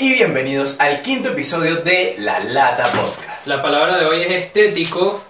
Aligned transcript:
y 0.00 0.12
bienvenidos 0.12 0.76
al 0.78 1.02
quinto 1.02 1.30
episodio 1.30 1.76
de 1.76 2.14
La 2.18 2.38
Lata 2.38 2.92
Podcast. 2.92 3.48
La 3.48 3.60
palabra 3.60 3.98
de 3.98 4.06
hoy 4.06 4.22
es 4.22 4.30
estético, 4.30 5.20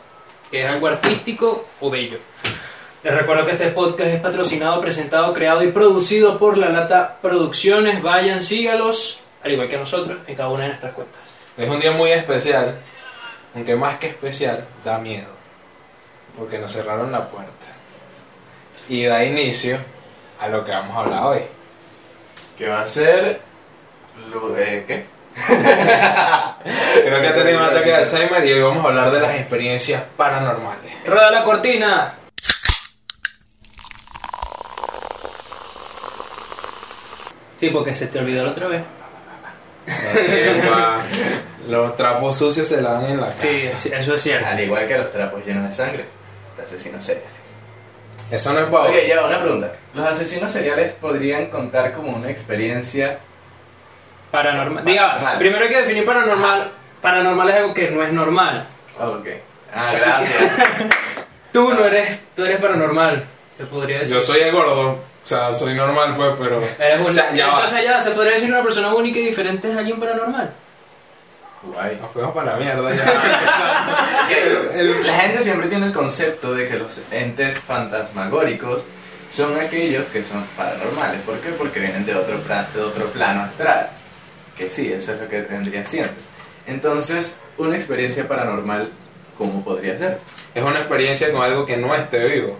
que 0.50 0.62
es 0.62 0.68
algo 0.68 0.88
artístico 0.88 1.66
o 1.80 1.88
bello. 1.88 2.18
Les 3.02 3.14
recuerdo 3.14 3.46
que 3.46 3.52
este 3.52 3.68
podcast 3.68 4.10
es 4.10 4.20
patrocinado, 4.20 4.78
presentado, 4.82 5.32
creado 5.32 5.62
y 5.62 5.72
producido 5.72 6.38
por 6.38 6.58
La 6.58 6.68
Lata 6.68 7.16
Producciones. 7.22 8.02
Vayan, 8.02 8.42
sígalos, 8.42 9.20
al 9.42 9.52
igual 9.52 9.68
que 9.68 9.78
nosotros, 9.78 10.18
en 10.26 10.34
cada 10.36 10.50
una 10.50 10.64
de 10.64 10.68
nuestras 10.68 10.92
cuentas. 10.92 11.22
Es 11.56 11.66
un 11.66 11.80
día 11.80 11.92
muy 11.92 12.10
especial, 12.10 12.78
aunque 13.54 13.74
más 13.74 13.96
que 13.96 14.08
especial, 14.08 14.66
da 14.84 14.98
miedo, 14.98 15.30
porque 16.36 16.58
nos 16.58 16.70
cerraron 16.70 17.10
la 17.10 17.26
puerta. 17.26 17.52
Y 18.86 19.04
da 19.04 19.24
inicio 19.24 19.78
a 20.38 20.48
lo 20.48 20.62
que 20.62 20.72
vamos 20.72 20.94
a 20.94 21.00
hablar 21.00 21.22
hoy. 21.24 21.40
Que 22.58 22.68
va 22.68 22.82
a 22.82 22.86
ser... 22.86 23.47
eh, 24.58 24.84
¿Qué? 24.86 25.06
Creo 27.04 27.20
que 27.20 27.28
ha 27.28 27.34
tenido 27.34 27.58
un 27.58 27.64
ataque 27.64 27.90
de 27.90 27.94
Alzheimer 27.94 28.44
y 28.44 28.52
hoy 28.52 28.62
vamos 28.62 28.84
a 28.84 28.88
hablar 28.88 29.10
de 29.12 29.20
las 29.20 29.34
experiencias 29.36 30.02
paranormales. 30.16 30.92
¡Rueda 31.06 31.30
la 31.30 31.44
cortina! 31.44 32.14
Sí, 37.56 37.70
porque 37.70 37.92
se 37.92 38.06
te 38.06 38.18
olvidó 38.18 38.44
la 38.44 38.50
otra 38.50 38.68
vez. 38.68 38.82
Epa, 40.14 41.02
Los 41.68 41.96
trapos 41.96 42.36
sucios 42.36 42.68
se 42.68 42.80
lavan 42.80 43.06
en 43.06 43.20
la 43.20 43.26
casa. 43.28 43.48
Sí, 43.48 43.58
sí, 43.58 43.90
eso 43.92 44.14
es 44.14 44.20
cierto. 44.20 44.46
Al 44.46 44.60
igual 44.60 44.86
que 44.86 44.96
los 44.96 45.10
trapos 45.12 45.44
llenos 45.44 45.68
de 45.68 45.74
sangre, 45.74 46.04
de 46.56 46.62
asesinos 46.62 47.04
seriales. 47.04 47.32
Eso 48.30 48.52
no 48.52 48.60
es 48.60 48.66
para 48.66 48.90
Oye, 48.90 49.08
ya, 49.08 49.24
una 49.24 49.40
pregunta. 49.40 49.72
¿Los 49.94 50.06
asesinos 50.06 50.52
seriales 50.52 50.92
podrían 50.92 51.46
contar 51.46 51.92
como 51.92 52.16
una 52.16 52.30
experiencia 52.30 53.18
Paranormal. 54.30 54.84
Diga, 54.84 55.06
Paranormal. 55.08 55.38
primero 55.38 55.62
hay 55.64 55.68
que 55.70 55.76
definir 55.78 56.04
paranormal. 56.04 56.70
Paranormal 57.00 57.48
es 57.50 57.56
algo 57.56 57.74
que 57.74 57.90
no 57.90 58.02
es 58.02 58.12
normal. 58.12 58.66
Ok. 58.98 59.26
Ah, 59.74 59.90
Así 59.94 60.04
gracias. 60.04 60.52
Tú 61.52 61.72
no 61.72 61.84
eres, 61.86 62.20
tú 62.36 62.44
eres 62.44 62.58
paranormal, 62.60 63.24
se 63.56 63.64
podría 63.64 64.00
decir. 64.00 64.14
Yo 64.14 64.20
soy 64.20 64.40
el 64.40 64.52
gordo, 64.52 64.90
o 64.90 64.98
sea, 65.22 65.52
soy 65.54 65.74
normal 65.74 66.14
pues, 66.14 66.34
pero... 66.38 66.62
Eres 66.78 67.00
un- 67.00 67.06
O 67.06 67.10
sea, 67.10 67.32
ya 67.32 67.64
ya 67.82 67.98
se 68.00 68.10
podría 68.10 68.34
decir 68.34 68.50
una 68.50 68.62
persona 68.62 68.94
única 68.94 69.18
y 69.18 69.26
diferente 69.26 69.70
es 69.70 69.76
alguien 69.76 69.98
paranormal. 69.98 70.50
Guay. 71.62 71.96
Nos 72.00 72.12
fuimos 72.12 72.32
para 72.34 72.52
la 72.52 72.56
mierda 72.58 72.92
ya. 72.94 73.04
La 75.06 75.14
gente 75.14 75.40
siempre 75.40 75.68
tiene 75.68 75.86
el 75.86 75.92
concepto 75.92 76.54
de 76.54 76.68
que 76.68 76.78
los 76.78 77.00
entes 77.10 77.58
fantasmagóricos 77.58 78.86
son 79.28 79.58
aquellos 79.58 80.04
que 80.12 80.24
son 80.24 80.44
paranormales. 80.56 81.20
¿Por 81.22 81.40
qué? 81.40 81.48
Porque 81.50 81.80
vienen 81.80 82.06
de 82.06 82.14
otro, 82.14 82.38
de 82.38 82.82
otro 82.82 83.06
plano 83.06 83.42
astral. 83.42 83.90
Que 84.58 84.68
sí, 84.68 84.92
eso 84.92 85.12
es 85.14 85.20
lo 85.20 85.28
que 85.28 85.42
vendría 85.42 85.86
siendo. 85.86 86.12
Entonces, 86.66 87.40
una 87.56 87.76
experiencia 87.76 88.28
paranormal, 88.28 88.90
¿cómo 89.36 89.64
podría 89.64 89.96
ser? 89.96 90.18
es 90.54 90.64
una 90.64 90.80
experiencia 90.80 91.30
con 91.30 91.42
algo 91.42 91.64
que 91.64 91.76
no 91.76 91.94
esté 91.94 92.26
vivo. 92.26 92.58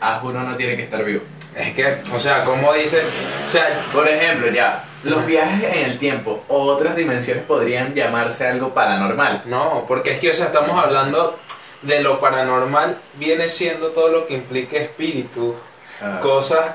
Ah, 0.00 0.20
uno 0.24 0.42
no 0.42 0.56
tiene 0.56 0.76
que 0.76 0.84
estar 0.84 1.04
vivo. 1.04 1.22
Es 1.54 1.72
que, 1.74 1.98
o 2.12 2.18
sea, 2.18 2.42
como 2.44 2.72
dice, 2.72 3.02
o 3.44 3.48
sea, 3.48 3.84
Por 3.92 4.08
ejemplo, 4.08 4.50
ya, 4.50 4.84
los 5.04 5.24
viajes 5.26 5.72
en 5.72 5.84
el 5.84 5.98
tiempo 5.98 6.42
o 6.48 6.62
otras 6.62 6.96
dimensiones 6.96 7.44
podrían 7.44 7.94
llamarse 7.94 8.46
algo 8.46 8.72
paranormal. 8.74 9.42
no, 9.46 9.84
porque 9.86 10.12
es 10.12 10.18
que, 10.18 10.30
o 10.30 10.32
sea, 10.32 10.46
estamos 10.46 10.82
hablando 10.82 11.38
de 11.82 12.02
lo 12.02 12.18
paranormal, 12.18 12.98
viene 13.14 13.48
siendo 13.48 13.88
todo 13.88 14.08
lo 14.08 14.26
que 14.26 14.34
implica 14.34 14.78
espíritu, 14.78 15.54
Ah, 16.02 16.18
cosas 16.20 16.74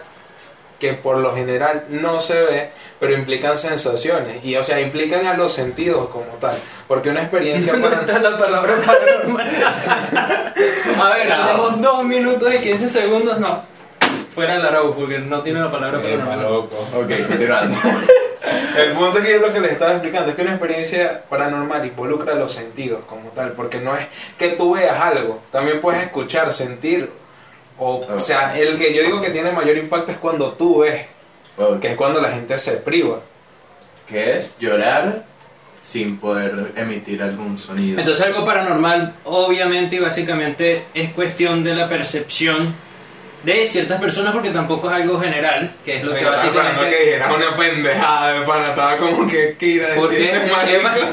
que 0.80 0.94
por 0.94 1.17
lo 1.17 1.35
general 1.35 1.83
no 1.89 2.19
se 2.19 2.41
ve, 2.41 2.69
pero 2.99 3.13
implican 3.13 3.58
sensaciones, 3.58 4.44
y 4.45 4.55
o 4.55 4.63
sea, 4.63 4.80
implican 4.80 5.25
a 5.27 5.33
los 5.36 5.52
sentidos 5.53 6.08
como 6.09 6.25
tal, 6.39 6.55
porque 6.88 7.09
una 7.09 7.21
experiencia 7.21 7.73
¿Dónde 7.73 7.89
para... 7.89 8.02
está 8.02 8.20
la 8.20 8.37
palabra 8.37 8.76
paranormal? 8.86 9.49
A 11.02 11.09
ver, 11.14 11.27
No. 11.30 11.36
tenemos 11.45 11.81
2 11.81 12.04
minutos 12.05 12.54
y 12.55 12.59
15 12.59 12.87
segundos, 12.87 13.39
no. 13.39 13.61
Fuera 14.33 14.55
el 14.55 14.65
arau, 14.65 14.93
porque 14.95 15.20
no 15.20 15.42
tiene 15.42 15.59
la 15.59 15.70
palabra 15.71 15.99
Epa, 15.99 16.26
paranormal. 16.26 16.42
loco. 16.43 16.76
ok, 16.95 17.11
continuando. 17.27 17.77
El 18.77 18.93
punto 18.93 19.21
que 19.21 19.31
yo 19.33 19.39
lo 19.39 19.52
que 19.52 19.59
les 19.59 19.73
estaba 19.73 19.92
explicando 19.92 20.30
es 20.30 20.36
que 20.36 20.42
una 20.43 20.52
experiencia 20.52 21.23
paranormal 21.30 21.86
involucra 21.86 22.36
los 22.36 22.52
sentidos 22.54 23.02
como 23.08 23.30
tal, 23.31 23.52
porque 23.52 23.80
no 23.80 23.95
es 23.98 24.08
que 24.37 24.49
tú 24.49 24.73
veas 24.75 24.99
algo, 24.99 25.42
también 25.52 25.81
puedes 25.81 26.02
escuchar, 26.04 26.52
sentir, 26.54 27.11
o, 27.80 28.06
o 28.08 28.20
sea, 28.20 28.58
el 28.58 28.78
que 28.78 28.94
yo 28.94 29.04
digo 29.04 29.22
que 29.22 29.30
tiene 29.30 29.52
mayor 29.52 29.78
impacto 29.78 30.12
es 30.12 30.17
cuando 30.17 30.54
tú 30.54 30.80
ves, 30.80 31.06
Ok. 31.58 31.80
que 31.80 31.88
es 31.90 31.95
cuando 31.95 32.22
la 32.22 32.32
gente 32.32 32.58
se 32.58 32.73
priva. 32.78 33.20
que 34.08 34.36
es 34.38 34.56
llorar 34.60 35.23
sin 35.80 36.17
poder 36.20 36.72
emitir 36.76 37.22
algún 37.23 37.58
sonido. 37.58 38.00
Entonces 38.00 38.26
algo 38.26 38.44
paranormal, 38.44 39.14
obviamente 39.23 39.95
y 39.98 40.00
básicamente, 40.00 40.86
es 40.94 41.12
cuestión 41.12 41.64
de 41.64 41.73
la 41.76 41.88
percepción 41.88 42.73
de 43.44 43.64
ciertas 43.66 44.02
personas 44.02 44.34
porque 44.34 44.50
tampoco 44.50 44.88
es 44.90 44.96
algo 44.96 45.20
general, 45.20 45.73
que 45.86 45.98
es 45.98 46.04
lo 46.04 46.11
que 46.11 46.17
Estaba 46.17 46.36
esperando 46.36 46.64
básicamente... 46.82 46.98
que 46.98 47.04
dijeras 47.06 47.36
una 47.36 47.56
pendejada 47.56 48.34
de 48.34 48.46
pana, 48.46 48.66
estaba 48.66 48.98
como 48.98 49.28
que 49.28 49.56
¿qué 49.58 49.66
iba 49.67 49.88
a 49.88 49.96
¿Por 49.96 50.10
decir 50.10 50.30
qué? 50.30 50.36
este 50.38 50.50
¿Por 50.50 50.66
qué? 50.66 50.80
marico? 50.80 51.08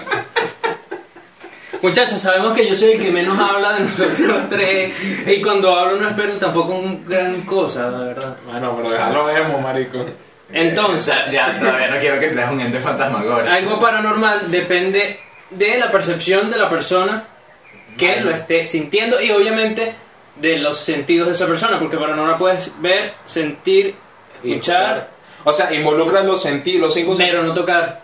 Muchachos, 1.82 2.20
sabemos 2.20 2.52
que 2.52 2.66
yo 2.66 2.74
soy 2.74 2.92
el 2.92 3.00
que 3.02 3.10
menos 3.10 3.38
habla 3.38 3.74
de 3.74 3.80
nosotros 3.80 4.42
tres 4.48 4.94
y 5.26 5.40
cuando 5.42 5.76
hablo 5.76 5.96
no 5.96 6.08
espero 6.08 6.32
tampoco 6.32 6.72
un 6.74 7.04
gran 7.06 7.40
cosa, 7.42 7.90
la 7.90 7.98
verdad. 7.98 8.36
Bueno, 8.46 8.74
pero 8.76 8.90
déjalo 8.92 9.24
vemos, 9.26 9.60
marico. 9.60 10.04
Entonces, 10.52 11.14
Ya, 11.30 11.52
todavía 11.58 11.88
no 11.88 11.98
quiero 11.98 12.20
que 12.20 12.30
seas 12.30 12.50
un 12.52 12.60
ente 12.60 12.80
fantasmagórico. 12.80 13.50
algo 13.50 13.78
paranormal 13.78 14.50
depende 14.50 15.20
de 15.50 15.78
la 15.78 15.90
percepción 15.90 16.50
de 16.50 16.56
la 16.56 16.68
persona 16.68 17.24
que 17.96 18.20
lo 18.20 18.30
esté 18.30 18.64
sintiendo 18.66 19.20
y 19.20 19.30
obviamente 19.30 19.94
de 20.36 20.58
los 20.58 20.76
sentidos 20.78 21.26
de 21.28 21.32
esa 21.32 21.46
persona, 21.46 21.78
porque 21.78 21.96
paranormal 21.96 22.36
puedes 22.36 22.80
ver, 22.80 23.14
sentir, 23.24 23.94
escuchar, 24.42 25.08
O 25.44 25.52
sea, 25.52 25.72
involucra 25.72 26.22
los 26.22 26.42
sentidos, 26.42 26.82
los 26.82 26.94
cinco 26.94 27.14
pero 27.16 27.42
no 27.42 27.54
tocar. 27.54 28.02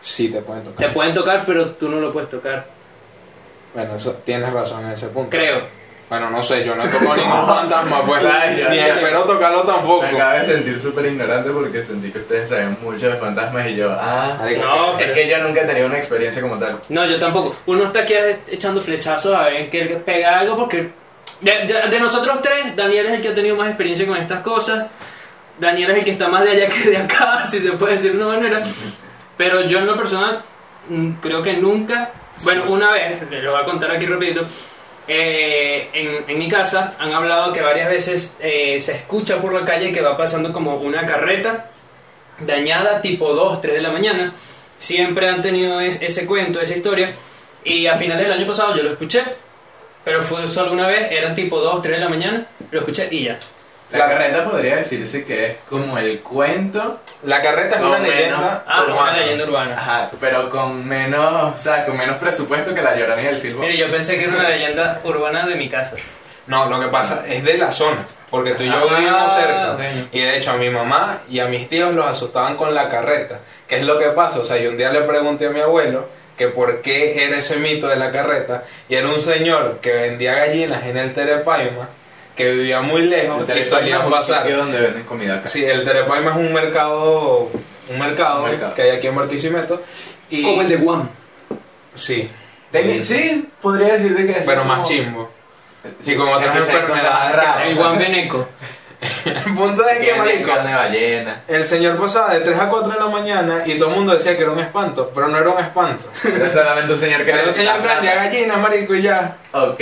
Sí, 0.00 0.28
te 0.28 0.42
pueden 0.42 0.64
tocar. 0.64 0.86
Te 0.88 0.92
pueden 0.92 1.14
tocar, 1.14 1.44
pero 1.46 1.70
tú 1.70 1.88
no 1.88 2.00
lo 2.00 2.12
puedes 2.12 2.28
tocar. 2.28 2.79
Bueno, 3.74 3.94
eso 3.96 4.12
tienes 4.24 4.52
razón 4.52 4.84
en 4.84 4.92
ese 4.92 5.08
punto. 5.08 5.30
Creo. 5.30 5.80
Bueno, 6.08 6.28
no 6.28 6.42
sé, 6.42 6.64
yo 6.64 6.74
no 6.74 6.82
toco 6.88 7.14
ningún 7.14 7.46
fantasma, 7.46 8.02
pues. 8.02 8.24
Ay, 8.24 8.64
ni 8.68 8.76
ya. 8.76 8.94
espero 8.96 9.22
tocarlo 9.22 9.62
tampoco. 9.62 10.02
Me 10.02 10.08
acabo 10.08 10.40
de 10.40 10.46
sentir 10.46 10.80
súper 10.80 11.06
ignorante 11.06 11.50
porque 11.50 11.84
sentí 11.84 12.10
que 12.10 12.18
ustedes 12.18 12.48
saben 12.48 12.76
mucho 12.82 13.08
de 13.08 13.16
fantasmas 13.16 13.68
y 13.68 13.76
yo, 13.76 13.92
ah. 13.92 14.36
No, 14.58 14.98
Es 14.98 15.12
que 15.12 15.28
yo 15.28 15.38
nunca 15.38 15.60
he 15.60 15.64
tenido 15.66 15.86
una 15.86 15.98
experiencia 15.98 16.42
como 16.42 16.58
tal. 16.58 16.80
No, 16.88 17.06
yo 17.06 17.16
tampoco. 17.20 17.54
Uno 17.66 17.84
está 17.84 18.00
aquí 18.00 18.14
echando 18.48 18.80
flechazos 18.80 19.32
a 19.36 19.44
ver 19.44 19.70
que 19.70 19.84
pega 20.04 20.40
algo 20.40 20.56
porque 20.56 20.90
de, 21.40 21.52
de- 21.66 21.88
de 21.88 22.00
nosotros 22.00 22.40
tres, 22.42 22.74
Daniel 22.74 23.06
es 23.06 23.12
el 23.12 23.20
que 23.20 23.28
ha 23.28 23.34
tenido 23.34 23.54
más 23.54 23.68
experiencia 23.68 24.04
con 24.04 24.16
estas 24.16 24.40
cosas. 24.40 24.86
Daniel 25.60 25.90
es 25.92 25.98
el 25.98 26.04
que 26.04 26.10
está 26.10 26.26
más 26.26 26.42
de 26.42 26.50
allá 26.50 26.66
que 26.74 26.90
de 26.90 26.96
acá, 26.96 27.44
si 27.48 27.60
se 27.60 27.70
puede 27.74 27.92
decir 27.92 28.16
de 28.16 28.24
una 28.24 28.34
manera. 28.36 28.62
Pero 29.36 29.60
yo 29.60 29.78
en 29.78 29.86
lo 29.86 29.96
personal 29.96 30.42
mm, 30.88 31.10
creo 31.20 31.40
que 31.40 31.52
nunca, 31.58 32.10
bueno, 32.44 32.64
una 32.68 32.92
vez, 32.92 33.28
te 33.28 33.42
lo 33.42 33.52
voy 33.52 33.60
a 33.62 33.64
contar 33.64 33.90
aquí 33.90 34.06
rapidito, 34.06 34.46
eh, 35.08 35.88
en, 35.92 36.30
en 36.30 36.38
mi 36.38 36.48
casa 36.48 36.94
han 36.98 37.12
hablado 37.12 37.52
que 37.52 37.60
varias 37.60 37.88
veces 37.88 38.36
eh, 38.40 38.78
se 38.80 38.92
escucha 38.96 39.38
por 39.38 39.52
la 39.52 39.64
calle 39.64 39.90
que 39.92 40.00
va 40.00 40.16
pasando 40.16 40.52
como 40.52 40.76
una 40.76 41.04
carreta 41.04 41.70
dañada 42.38 43.00
tipo 43.00 43.32
2, 43.34 43.60
3 43.60 43.74
de 43.74 43.82
la 43.82 43.90
mañana. 43.90 44.32
Siempre 44.78 45.28
han 45.28 45.42
tenido 45.42 45.80
es- 45.80 46.00
ese 46.00 46.26
cuento, 46.26 46.60
esa 46.60 46.74
historia. 46.76 47.12
Y 47.64 47.86
a 47.86 47.94
finales 47.96 48.24
del 48.28 48.32
año 48.38 48.46
pasado 48.46 48.74
yo 48.76 48.82
lo 48.82 48.90
escuché, 48.92 49.22
pero 50.04 50.22
fue 50.22 50.46
solo 50.46 50.72
una 50.72 50.86
vez, 50.86 51.08
eran 51.10 51.34
tipo 51.34 51.60
2, 51.60 51.82
3 51.82 51.98
de 51.98 52.04
la 52.04 52.08
mañana, 52.08 52.46
lo 52.70 52.78
escuché 52.78 53.08
y 53.10 53.24
ya. 53.24 53.38
La 53.92 53.98
La- 53.98 54.08
carreta 54.08 54.44
podría 54.44 54.76
decirse 54.76 55.24
que 55.24 55.46
es 55.46 55.56
como 55.68 55.98
el 55.98 56.20
cuento, 56.20 57.00
La 57.24 57.42
carreta 57.42 57.76
es 57.76 57.82
una 57.82 57.98
leyenda 57.98 58.62
Ah, 58.66 58.82
urbana. 58.84 59.02
una 59.02 59.16
leyenda 59.16 59.44
urbana. 59.44 59.74
ajá, 59.76 60.10
pero 60.20 60.48
con 60.48 60.86
menos, 60.86 61.54
o 61.54 61.58
sea, 61.58 61.84
con 61.84 61.96
menos 61.98 62.16
presupuesto 62.18 62.72
que 62.74 62.82
la 62.82 62.94
llorona 62.96 63.20
y 63.22 63.26
el 63.26 63.40
silbo. 63.40 63.60
Mire, 63.62 63.76
yo 63.76 63.90
pensé 63.90 64.16
que 64.16 64.24
era 64.24 64.34
una 64.34 64.48
leyenda 64.48 65.00
urbana 65.04 65.46
de 65.46 65.54
mi 65.56 65.68
casa. 65.68 65.96
No, 66.46 66.66
lo 66.66 66.80
que 66.80 66.86
pasa 66.88 67.24
es 67.28 67.42
de 67.44 67.58
la 67.58 67.70
zona, 67.72 67.98
porque 68.30 68.52
tú 68.52 68.62
y 68.62 68.66
yo 68.68 68.74
Ah, 68.74 68.96
vivimos 68.98 69.34
cerca. 69.34 69.72
bueno. 69.72 70.06
Y 70.12 70.20
de 70.20 70.36
hecho 70.36 70.52
a 70.52 70.56
mi 70.56 70.70
mamá 70.70 71.20
y 71.28 71.40
a 71.40 71.46
mis 71.46 71.68
tíos 71.68 71.94
los 71.94 72.06
asustaban 72.06 72.56
con 72.56 72.74
la 72.74 72.88
carreta. 72.88 73.40
¿Qué 73.68 73.76
es 73.80 73.84
lo 73.84 73.98
que 73.98 74.06
pasa? 74.10 74.38
O 74.38 74.44
sea, 74.44 74.56
yo 74.56 74.70
un 74.70 74.76
día 74.76 74.90
le 74.90 75.02
pregunté 75.02 75.46
a 75.46 75.50
mi 75.50 75.60
abuelo 75.60 76.08
que 76.36 76.48
por 76.48 76.80
qué 76.80 77.24
era 77.24 77.36
ese 77.36 77.56
mito 77.56 77.86
de 77.88 77.96
la 77.96 78.10
carreta 78.10 78.62
y 78.88 78.94
era 78.94 79.08
un 79.08 79.20
señor 79.20 79.78
que 79.82 79.92
vendía 79.92 80.34
gallinas 80.34 80.84
en 80.86 80.96
el 80.96 81.12
Terepaima 81.12 81.88
que 82.42 82.50
vivía 82.52 82.80
muy 82.80 83.02
lejos 83.02 83.44
y 83.56 83.62
solía 83.62 84.04
pasar. 84.04 84.42
sitio 84.42 84.58
donde 84.58 84.80
venden 84.80 85.04
comida 85.04 85.36
acá. 85.36 85.48
Sí, 85.48 85.64
el 85.64 85.84
Terepaima 85.84 86.30
es 86.30 86.36
un 86.36 86.52
mercado, 86.52 87.48
un 87.88 87.98
mercado, 87.98 88.44
Un 88.44 88.50
mercado. 88.50 88.74
que 88.74 88.82
hay 88.82 88.90
aquí 88.90 89.06
en 89.08 89.16
Barquisimeto. 89.16 89.82
Y, 90.30 90.42
Como 90.42 90.62
el 90.62 90.68
de 90.68 90.76
Guam. 90.76 91.08
Sí, 91.94 92.30
Teni- 92.72 93.00
Sí, 93.00 93.48
podría 93.60 93.94
decirse 93.94 94.24
que 94.26 94.32
es 94.32 94.46
pero 94.46 94.62
como- 94.62 94.76
más 94.76 94.88
chimbo. 94.88 95.30
Sí, 96.00 96.12
Y 96.12 96.16
con 96.16 96.28
otras 96.28 96.56
enfermedades 96.56 97.34
raras. 97.34 97.66
El 97.66 97.74
Guam 97.76 97.98
Beneco. 97.98 98.46
El 99.24 99.54
punto 99.54 99.88
es 99.88 99.98
que, 99.98 100.14
marico, 100.14 100.46
carne 100.46 100.70
de 100.70 100.76
ballena. 100.76 101.42
el 101.48 101.64
señor 101.64 101.96
pasaba 101.96 102.34
de 102.34 102.40
3 102.40 102.58
a 102.58 102.68
4 102.68 102.92
de 102.92 102.98
la 102.98 103.06
mañana 103.06 103.62
y 103.64 103.78
todo 103.78 103.88
el 103.90 103.96
mundo 103.96 104.12
decía 104.12 104.36
que 104.36 104.42
era 104.42 104.52
un 104.52 104.60
espanto, 104.60 105.10
pero 105.14 105.28
no 105.28 105.38
era 105.38 105.50
un 105.50 105.58
espanto. 105.58 106.06
Era 106.24 106.50
solamente 106.50 106.92
un 106.92 106.98
señor 106.98 107.24
que 107.24 107.30
Era 107.30 107.44
un 107.44 107.52
señor 107.52 107.80
que 107.80 107.88
vendía 107.88 108.14
gallinas, 108.16 108.58
marico, 108.58 108.94
y 108.94 109.02
ya. 109.02 109.36
Ok. 109.52 109.80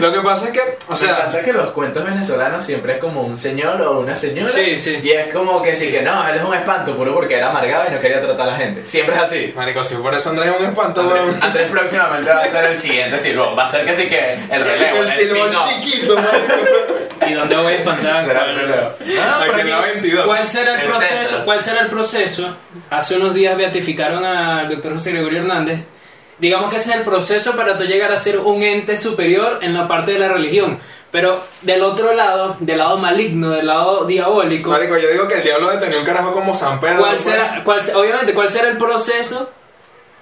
Lo 0.00 0.12
que 0.12 0.20
pasa 0.20 0.46
es 0.46 0.52
que, 0.52 0.60
o 0.88 0.96
sea, 0.96 1.30
sea, 1.30 1.42
que 1.42 1.52
los 1.52 1.70
cuentos 1.70 2.04
venezolanos 2.04 2.64
siempre 2.64 2.94
es 2.94 2.98
como 2.98 3.22
un 3.22 3.38
señor 3.38 3.80
o 3.82 4.00
una 4.00 4.16
señora. 4.16 4.52
Sí, 4.52 4.76
sí. 4.76 5.00
Y 5.02 5.10
es 5.12 5.32
como 5.32 5.62
que 5.62 5.74
sí, 5.74 5.90
que 5.90 6.02
no, 6.02 6.28
él 6.28 6.36
es 6.36 6.42
un 6.42 6.54
espanto, 6.54 6.96
puro 6.96 7.14
porque 7.14 7.36
era 7.36 7.50
amargado 7.50 7.84
y 7.88 7.94
no 7.94 8.00
quería 8.00 8.20
tratar 8.20 8.48
a 8.48 8.52
la 8.52 8.56
gente. 8.56 8.86
Siempre 8.86 9.14
es 9.14 9.22
así. 9.22 9.52
marico, 9.54 9.84
si 9.84 9.94
por 9.94 10.14
eso 10.14 10.30
Andrés 10.30 10.52
es 10.52 10.60
un 10.60 10.66
espanto, 10.66 11.02
weón. 11.02 11.20
Andrés, 11.20 11.42
Andrés 11.42 11.70
próximamente 11.70 12.30
va 12.30 12.42
a 12.42 12.48
ser 12.48 12.64
el 12.64 12.78
siguiente 12.78 13.18
silbón. 13.18 13.56
Va 13.56 13.64
a 13.64 13.68
ser 13.68 13.84
que 13.84 13.94
sí 13.94 14.06
que 14.06 14.34
el 14.34 14.64
relevo. 14.64 15.02
El 15.02 15.12
silbón 15.12 15.48
spin-off. 15.48 15.68
chiquito, 15.68 16.16
marico. 16.16 17.05
¿Y 17.26 17.32
dónde 17.32 17.56
voy 17.56 17.72
a 17.72 17.76
espantar? 17.76 18.26
Será 18.26 18.50
el 18.50 18.56
relevo. 18.56 18.90
No, 19.00 19.34
Aquí 19.36 19.50
por 19.50 19.60
en 19.60 19.70
la 19.70 19.78
aquí. 19.78 19.90
22. 19.92 20.26
¿Cuál 20.26 20.46
será 20.46 20.80
el, 20.80 20.88
proceso? 20.88 21.44
¿Cuál 21.44 21.60
será 21.60 21.80
el 21.80 21.88
proceso? 21.88 22.56
Hace 22.90 23.16
unos 23.16 23.34
días 23.34 23.56
beatificaron 23.56 24.24
al 24.24 24.68
doctor 24.68 24.94
José 24.94 25.12
Gregorio 25.12 25.40
Hernández. 25.40 25.80
Digamos 26.38 26.70
que 26.70 26.76
ese 26.76 26.90
es 26.90 26.96
el 26.96 27.02
proceso 27.02 27.56
para 27.56 27.76
tú 27.76 27.84
llegar 27.84 28.12
a 28.12 28.18
ser 28.18 28.38
un 28.38 28.62
ente 28.62 28.96
superior 28.96 29.60
en 29.62 29.72
la 29.72 29.88
parte 29.88 30.12
de 30.12 30.18
la 30.18 30.28
religión. 30.28 30.78
Pero 31.10 31.42
del 31.62 31.82
otro 31.82 32.12
lado, 32.12 32.56
del 32.60 32.78
lado 32.78 32.98
maligno, 32.98 33.50
del 33.50 33.66
lado 33.66 34.04
diabólico, 34.04 34.70
Marico, 34.70 34.98
yo 34.98 35.08
digo 35.10 35.28
que 35.28 35.34
el 35.36 35.42
diablo 35.42 35.78
tenía 35.78 35.98
un 35.98 36.04
carajo 36.04 36.32
como 36.32 36.52
San 36.52 36.78
Pedro. 36.78 36.98
¿cuál 36.98 37.12
pues. 37.12 37.22
será, 37.22 37.62
cuál, 37.64 37.80
obviamente, 37.94 38.34
cuál 38.34 38.50
será 38.50 38.68
el 38.68 38.76
proceso 38.76 39.50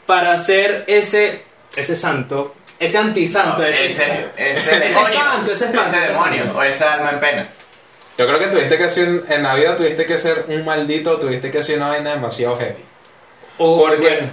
para 0.07 0.37
ser 0.37 0.85
ese, 0.87 1.43
ese 1.75 1.97
santo, 1.97 2.55
ese 2.79 2.99
antisanto? 2.99 3.63
No, 3.63 3.69
ese, 3.69 3.87
ese, 3.87 4.27
ese 4.37 4.53
Ese 4.61 4.77
demonio. 4.95 5.19
espanto, 5.19 5.53
ese 5.53 5.65
espanto, 5.67 5.91
ese 5.91 6.01
demonio. 6.01 6.43
O 6.57 6.63
esa 6.63 6.95
alma 6.95 7.11
en 7.13 7.21
pena. 7.21 7.49
Yo 8.17 8.27
creo 8.27 8.39
que 8.39 8.47
tuviste 8.47 8.79
que 8.79 8.89
ser, 8.89 9.25
en 9.29 9.43
la 9.43 9.55
vida 9.55 9.75
tuviste 9.77 10.07
que 10.07 10.19
ser 10.19 10.45
un 10.49 10.65
maldito, 10.65 11.19
tuviste 11.19 11.51
que 11.51 11.63
ser 11.63 11.79
una 11.79 11.89
vaina 11.89 12.11
demasiado 12.11 12.57
heavy. 12.57 12.85
o- 13.59 13.79
Porque, 13.79 14.29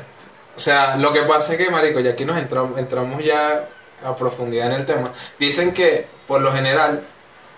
o 0.55 0.59
sea, 0.59 0.95
lo 0.97 1.11
que 1.13 1.21
pasa 1.23 1.53
es 1.53 1.57
que, 1.57 1.69
marico, 1.69 1.99
y 1.99 2.07
aquí 2.07 2.25
nos 2.25 2.37
entramos, 2.37 2.77
entramos 2.79 3.23
ya 3.23 3.65
a 4.05 4.15
profundidad 4.15 4.67
en 4.67 4.73
el 4.73 4.85
tema. 4.85 5.11
Dicen 5.39 5.73
que, 5.73 6.05
por 6.27 6.41
lo 6.41 6.51
general, 6.53 7.03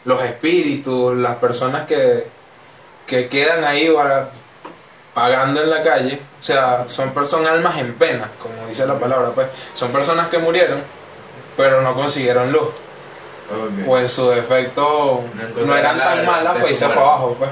los 0.06 0.22
espíritus, 0.24 1.16
las 1.18 1.36
personas 1.38 1.86
que, 1.86 2.26
que 3.08 3.28
quedan 3.28 3.64
ahí 3.66 3.88
va- 3.90 4.30
pagando 5.14 5.62
en 5.62 5.70
la 5.70 5.84
calle, 5.84 6.22
o 6.40 6.44
sea, 6.44 6.88
son 6.88 7.14
personas 7.14 7.52
almas 7.52 7.78
en 7.78 7.94
pena, 7.96 8.30
como 8.42 8.68
dice 8.68 8.86
la 8.86 8.98
palabra, 8.98 9.30
pues. 9.30 9.48
Son 9.74 9.92
personas 9.92 10.28
que 10.30 10.40
murieron, 10.40 10.82
pero 11.56 11.82
no 11.82 11.94
consiguieron 11.94 12.52
luz. 12.52 12.70
O 13.86 13.98
en 13.98 14.10
su 14.10 14.30
defecto 14.30 15.24
No 15.56 15.66
no, 15.66 15.78
eran 15.78 16.00
tan 16.00 16.26
malas, 16.26 16.58
pues 16.58 16.72
hice 16.72 16.88
para 16.88 17.02
abajo, 17.02 17.36
pues. 17.38 17.52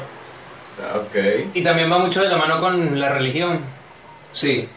Ok. 0.96 1.52
y 1.54 1.62
también 1.62 1.92
va 1.92 2.00
mucho 2.00 2.24
de 2.24 2.30
la 2.30 2.38
mano 2.38 2.60
con 2.60 3.00
la 3.00 3.10
religión. 3.10 3.60
Sí. 4.32 4.68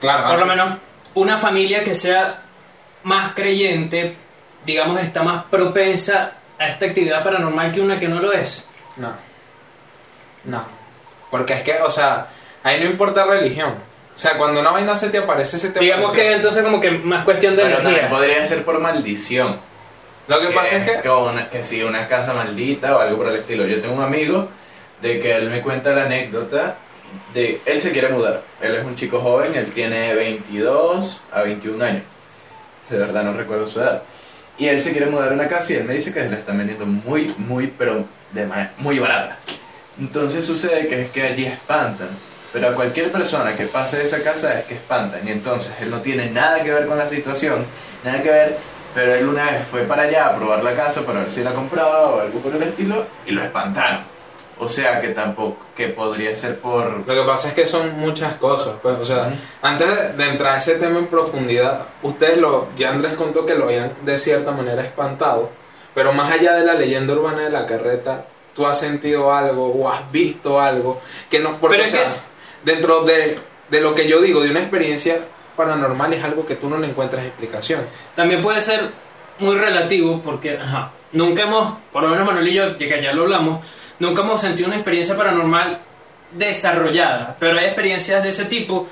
Claro. 0.00 0.30
Por 0.30 0.38
lo 0.40 0.46
menos, 0.46 0.78
una 1.14 1.36
familia 1.36 1.84
que 1.84 1.94
sea 1.94 2.42
más 3.04 3.32
creyente, 3.34 4.16
digamos, 4.64 4.98
está 4.98 5.22
más 5.22 5.44
propensa 5.44 6.32
a 6.58 6.66
esta 6.66 6.86
actividad 6.86 7.22
paranormal 7.22 7.70
que 7.70 7.80
una 7.80 7.98
que 7.98 8.08
no 8.08 8.20
lo 8.20 8.32
es. 8.32 8.68
No. 8.96 9.12
No. 10.44 10.64
Porque 11.30 11.54
es 11.54 11.62
que, 11.62 11.74
o 11.80 11.88
sea, 11.90 12.26
ahí 12.62 12.80
no 12.80 12.86
importa 12.86 13.24
religión. 13.24 13.74
O 14.14 14.18
sea, 14.18 14.38
cuando 14.38 14.60
una 14.60 14.70
vaina 14.70 14.96
se 14.96 15.10
te 15.10 15.18
aparece, 15.18 15.58
se 15.58 15.70
te 15.70 15.80
Digamos 15.80 16.12
que 16.12 16.32
entonces 16.32 16.64
como 16.64 16.80
que 16.80 16.90
más 16.90 17.24
cuestión 17.24 17.54
de 17.56 17.62
Pero 17.64 17.76
también 17.76 17.96
energía. 17.98 18.16
podría 18.16 18.46
ser 18.46 18.64
por 18.64 18.78
maldición. 18.80 19.60
Lo 20.28 20.40
que 20.40 20.48
pasa 20.48 20.76
es 20.78 21.00
que... 21.02 21.08
una- 21.08 21.50
que 21.50 21.62
si 21.62 21.82
una 21.82 22.08
casa 22.08 22.32
maldita 22.32 22.96
o 22.96 23.00
algo 23.00 23.18
por 23.18 23.28
el 23.28 23.36
estilo. 23.36 23.66
Yo 23.66 23.80
tengo 23.80 23.94
un 23.94 24.02
amigo 24.02 24.48
de 25.02 25.20
que 25.20 25.36
él 25.36 25.50
me 25.50 25.60
cuenta 25.60 25.90
la 25.90 26.04
anécdota 26.04 26.76
de 27.34 27.60
él 27.66 27.80
se 27.80 27.92
quiere 27.92 28.08
mudar. 28.08 28.42
Él 28.60 28.74
es 28.76 28.84
un 28.84 28.96
chico 28.96 29.20
joven, 29.20 29.54
él 29.54 29.70
tiene 29.72 30.14
22 30.14 31.20
a 31.32 31.42
21 31.42 31.84
años. 31.84 32.02
De 32.88 32.98
verdad 32.98 33.22
no 33.22 33.32
recuerdo 33.34 33.66
su 33.66 33.80
edad. 33.80 34.02
Y 34.58 34.68
él 34.68 34.80
se 34.80 34.92
quiere 34.92 35.06
mudar 35.06 35.30
a 35.30 35.34
una 35.34 35.46
casa 35.48 35.74
y 35.74 35.76
él 35.76 35.84
me 35.84 35.92
dice 35.94 36.12
que 36.14 36.24
la 36.24 36.36
están 36.38 36.56
vendiendo 36.56 36.86
muy, 36.86 37.32
muy, 37.36 37.66
pero 37.78 38.04
de 38.32 38.46
manera 38.46 38.72
muy 38.78 38.98
barata. 38.98 39.38
Entonces 39.98 40.44
sucede 40.44 40.86
que 40.88 41.02
es 41.02 41.10
que 41.10 41.22
allí 41.22 41.46
espantan. 41.46 42.08
Pero 42.52 42.68
a 42.68 42.74
cualquier 42.74 43.12
persona 43.12 43.56
que 43.56 43.66
pase 43.66 43.98
de 43.98 44.04
esa 44.04 44.22
casa 44.22 44.58
es 44.58 44.64
que 44.66 44.74
espantan. 44.74 45.26
Y 45.26 45.30
entonces 45.30 45.74
él 45.80 45.90
no 45.90 46.00
tiene 46.00 46.30
nada 46.30 46.62
que 46.62 46.72
ver 46.72 46.86
con 46.86 46.98
la 46.98 47.08
situación, 47.08 47.66
nada 48.04 48.22
que 48.22 48.30
ver. 48.30 48.58
Pero 48.94 49.14
él 49.14 49.28
una 49.28 49.50
vez 49.50 49.64
fue 49.64 49.82
para 49.82 50.04
allá 50.04 50.26
a 50.26 50.36
probar 50.36 50.64
la 50.64 50.74
casa 50.74 51.04
para 51.04 51.20
ver 51.20 51.30
si 51.30 51.42
la 51.42 51.52
compraba 51.52 52.08
o 52.08 52.20
algo 52.20 52.40
por 52.40 52.54
el 52.54 52.62
estilo 52.62 53.06
y 53.26 53.32
lo 53.32 53.42
espantaron. 53.42 54.16
O 54.58 54.70
sea 54.70 55.00
que 55.02 55.08
tampoco, 55.08 55.58
que 55.76 55.88
podría 55.88 56.34
ser 56.34 56.58
por... 56.60 57.06
Lo 57.06 57.14
que 57.14 57.22
pasa 57.28 57.48
es 57.48 57.54
que 57.54 57.66
son 57.66 57.98
muchas 57.98 58.36
cosas, 58.36 58.76
pues, 58.80 58.96
o 58.96 59.04
sea, 59.04 59.30
antes 59.60 59.86
de, 59.86 60.24
de 60.24 60.30
entrar 60.30 60.54
a 60.54 60.58
ese 60.58 60.76
tema 60.76 60.98
en 60.98 61.08
profundidad, 61.08 61.82
ustedes 62.02 62.38
lo, 62.38 62.68
ya 62.74 62.88
Andrés 62.88 63.16
contó 63.16 63.44
que 63.44 63.54
lo 63.54 63.64
habían 63.64 63.92
de 64.02 64.18
cierta 64.18 64.52
manera 64.52 64.82
espantado, 64.82 65.50
pero 65.94 66.14
más 66.14 66.32
allá 66.32 66.54
de 66.54 66.64
la 66.64 66.72
leyenda 66.72 67.12
urbana 67.12 67.42
de 67.42 67.50
la 67.50 67.66
carreta, 67.66 68.24
tú 68.56 68.66
has 68.66 68.80
sentido 68.80 69.32
algo 69.32 69.66
o 69.66 69.88
has 69.88 70.10
visto 70.10 70.58
algo 70.58 71.00
que 71.30 71.38
nos, 71.38 71.56
porque, 71.58 71.76
Pero 71.76 71.88
o 71.88 71.92
sea, 71.92 72.16
dentro 72.64 73.04
de, 73.04 73.38
de 73.70 73.80
lo 73.80 73.94
que 73.94 74.08
yo 74.08 74.20
digo, 74.20 74.40
de 74.40 74.50
una 74.50 74.60
experiencia 74.60 75.18
paranormal 75.56 76.12
es 76.14 76.24
algo 76.24 76.46
que 76.46 76.56
tú 76.56 76.68
no 76.68 76.78
le 76.78 76.88
encuentras 76.88 77.24
explicación. 77.24 77.86
También 78.14 78.40
puede 78.40 78.60
ser 78.60 78.90
muy 79.38 79.56
relativo 79.56 80.22
porque, 80.22 80.58
ajá, 80.58 80.92
nunca 81.12 81.42
hemos, 81.42 81.78
por 81.92 82.02
lo 82.02 82.08
menos 82.08 82.26
Manuel 82.26 82.48
y 82.48 82.54
yo, 82.54 82.76
que 82.76 82.88
ya 83.02 83.12
lo 83.12 83.22
hablamos, 83.22 83.64
nunca 83.98 84.22
hemos 84.22 84.40
sentido 84.40 84.68
una 84.68 84.76
experiencia 84.76 85.16
paranormal 85.16 85.80
desarrollada, 86.32 87.36
pero 87.38 87.58
hay 87.58 87.66
experiencias 87.66 88.22
de 88.22 88.30
ese 88.30 88.46
tipo 88.46 88.88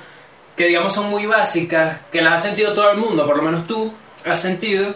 que 0.55 0.67
digamos 0.67 0.93
son 0.93 1.09
muy 1.09 1.25
básicas, 1.25 2.01
que 2.11 2.21
las 2.21 2.33
ha 2.33 2.47
sentido 2.47 2.73
todo 2.73 2.89
el 2.91 2.97
mundo, 2.97 3.25
por 3.25 3.37
lo 3.37 3.43
menos 3.43 3.67
tú 3.67 3.91
has 4.25 4.41
sentido 4.41 4.95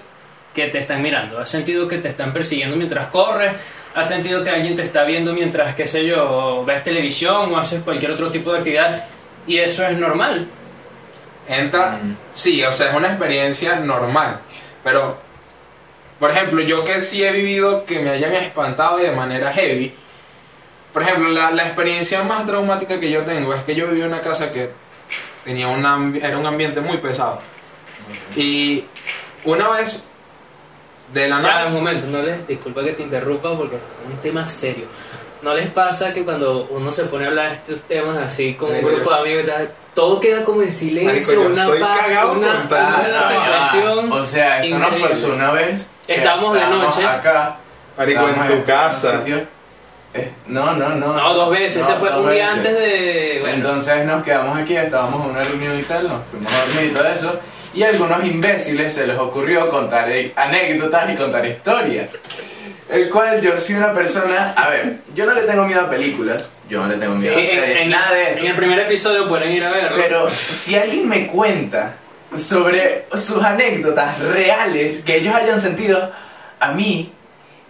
que 0.53 0.67
te 0.67 0.79
están 0.79 1.01
mirando, 1.01 1.39
has 1.39 1.49
sentido 1.49 1.87
que 1.87 1.99
te 1.99 2.09
están 2.09 2.33
persiguiendo 2.33 2.75
mientras 2.75 3.07
corres, 3.07 3.53
has 3.95 4.07
sentido 4.07 4.43
que 4.43 4.49
alguien 4.49 4.75
te 4.75 4.81
está 4.81 5.03
viendo 5.03 5.33
mientras, 5.33 5.75
qué 5.75 5.85
sé 5.85 6.05
yo, 6.05 6.63
ves 6.65 6.83
televisión 6.83 7.53
o 7.53 7.57
haces 7.57 7.83
cualquier 7.83 8.11
otro 8.11 8.31
tipo 8.31 8.51
de 8.51 8.57
actividad 8.59 9.05
y 9.47 9.57
eso 9.59 9.85
es 9.85 9.97
normal. 9.97 10.47
Entra, 11.47 11.99
Mm. 12.01 12.15
sí, 12.31 12.63
o 12.63 12.71
sea, 12.71 12.89
es 12.89 12.95
una 12.95 13.07
experiencia 13.09 13.75
normal, 13.77 14.39
pero, 14.83 15.17
por 16.19 16.31
ejemplo, 16.31 16.61
yo 16.61 16.83
que 16.83 16.99
sí 16.99 17.23
he 17.23 17.31
vivido 17.31 17.85
que 17.85 17.99
me 17.99 18.09
hayan 18.11 18.33
espantado 18.35 18.97
de 18.97 19.11
manera 19.11 19.51
heavy, 19.53 19.93
por 20.93 21.03
ejemplo, 21.03 21.29
la, 21.29 21.51
la 21.51 21.65
experiencia 21.65 22.23
más 22.23 22.45
traumática 22.45 22.99
que 22.99 23.09
yo 23.11 23.23
tengo 23.23 23.53
es 23.53 23.63
que 23.63 23.75
yo 23.75 23.87
viví 23.87 24.01
en 24.01 24.07
una 24.07 24.21
casa 24.21 24.51
que 24.51 24.71
tenía 25.43 25.67
un 25.67 26.19
era 26.21 26.37
un 26.37 26.45
ambiente 26.45 26.81
muy 26.81 26.97
pesado, 26.97 27.41
y 28.35 28.83
una 29.45 29.69
vez, 29.69 30.03
de 31.13 31.27
la 31.27 31.39
nada, 31.39 31.67
un 31.67 31.73
momento, 31.75 32.05
no 32.07 32.21
les, 32.21 32.45
disculpa 32.47 32.83
que 32.83 32.91
te 32.93 33.03
interrumpa 33.03 33.57
porque 33.57 33.75
es 33.77 33.81
un 34.13 34.17
tema 34.21 34.47
serio. 34.47 34.85
¿No 35.41 35.53
les 35.53 35.69
pasa 35.69 36.13
que 36.13 36.23
cuando 36.25 36.67
uno 36.69 36.91
se 36.91 37.05
pone 37.05 37.25
a 37.25 37.29
hablar 37.29 37.49
de 37.49 37.55
estos 37.55 37.81
temas 37.83 38.17
así 38.17 38.55
con 38.55 38.71
un 38.75 38.81
grupo 38.81 39.09
de 39.13 39.19
amigos 39.19 39.43
y 39.43 39.47
tal, 39.47 39.71
todo 39.95 40.19
queda 40.19 40.43
como 40.43 40.61
en 40.61 40.69
silencio, 40.71 41.35
Marico, 41.43 41.53
una 41.53 41.63
estoy 41.63 41.79
paz, 41.79 41.97
cagado 41.97 42.31
una, 42.33 42.53
con 42.59 42.67
tal- 42.67 42.93
una 43.09 43.59
Ah? 43.61 44.05
O 44.11 44.25
sea, 44.25 44.59
eso 44.61 44.77
nos 44.77 44.87
increíble. 44.87 45.09
pasó 45.09 45.33
una 45.33 45.51
vez. 45.51 45.89
que 46.05 46.13
Estábamos 46.15 46.53
de 46.53 46.59
noche. 46.67 47.05
Acá. 47.05 47.57
Marico, 47.97 48.19
en 48.21 48.27
estábamos 48.27 48.47
tu 48.51 48.53
un 48.57 48.61
casa. 48.63 49.17
sitio. 49.19 49.47
Eh, 50.13 50.33
No, 50.47 50.73
no, 50.73 50.89
no. 50.89 51.13
No, 51.13 51.33
dos 51.33 51.49
veces, 51.51 51.77
No, 51.77 51.83
ese 51.89 51.95
fue 51.99 52.09
dos 52.09 52.25
un 52.25 52.31
día 52.31 52.45
veces. 52.45 52.57
antes 52.57 52.73
de... 52.79 53.37
Bueno, 53.41 53.55
Entonces 53.57 54.05
nos 54.05 54.23
quedamos 54.23 54.57
aquí, 54.57 54.75
estábamos 54.75 55.23
en 55.25 55.31
una 55.31 55.43
reunión 55.43 55.79
y 55.79 55.83
tal, 55.83 56.07
nos 56.07 56.21
fuimos 56.31 56.51
a 56.51 56.65
dormir 56.65 56.91
y 56.91 56.93
todo 56.93 57.07
eso. 57.07 57.39
Y 57.73 57.83
a 57.83 57.89
algunos 57.89 58.23
imbéciles 58.25 58.93
se 58.93 59.05
les 59.05 59.17
ocurrió 59.17 59.69
contar 59.69 60.09
anécdotas 60.35 61.09
y 61.11 61.15
contar 61.15 61.45
historias. 61.45 62.09
El 62.89 63.07
cual 63.09 63.39
yo 63.41 63.55
soy 63.57 63.75
una 63.75 63.93
persona. 63.93 64.53
A 64.55 64.69
ver, 64.69 64.97
yo 65.13 65.25
no 65.27 65.33
le 65.35 65.41
tengo 65.43 65.63
miedo 65.65 65.81
a 65.81 65.89
películas, 65.89 66.49
yo 66.67 66.81
no 66.81 66.87
le 66.87 66.95
tengo 66.95 67.15
sí, 67.15 67.27
miedo 67.27 67.37
a 67.37 67.41
en, 67.41 67.47
series, 67.47 67.77
en- 67.77 67.89
nada 67.91 68.11
de 68.15 68.31
eso. 68.31 68.39
en 68.43 68.47
el 68.47 68.55
primer 68.55 68.79
episodio 68.79 69.27
pueden 69.27 69.51
ir 69.51 69.63
a 69.63 69.69
verlo. 69.69 69.95
Pero 69.95 70.27
si 70.29 70.75
alguien 70.75 71.07
me 71.07 71.27
cuenta 71.27 71.93
sobre 72.37 73.05
sus 73.15 73.43
anécdotas 73.43 74.19
reales 74.19 75.03
que 75.03 75.17
ellos 75.17 75.35
hayan 75.35 75.61
sentido, 75.61 76.11
a 76.59 76.71
mí 76.71 77.13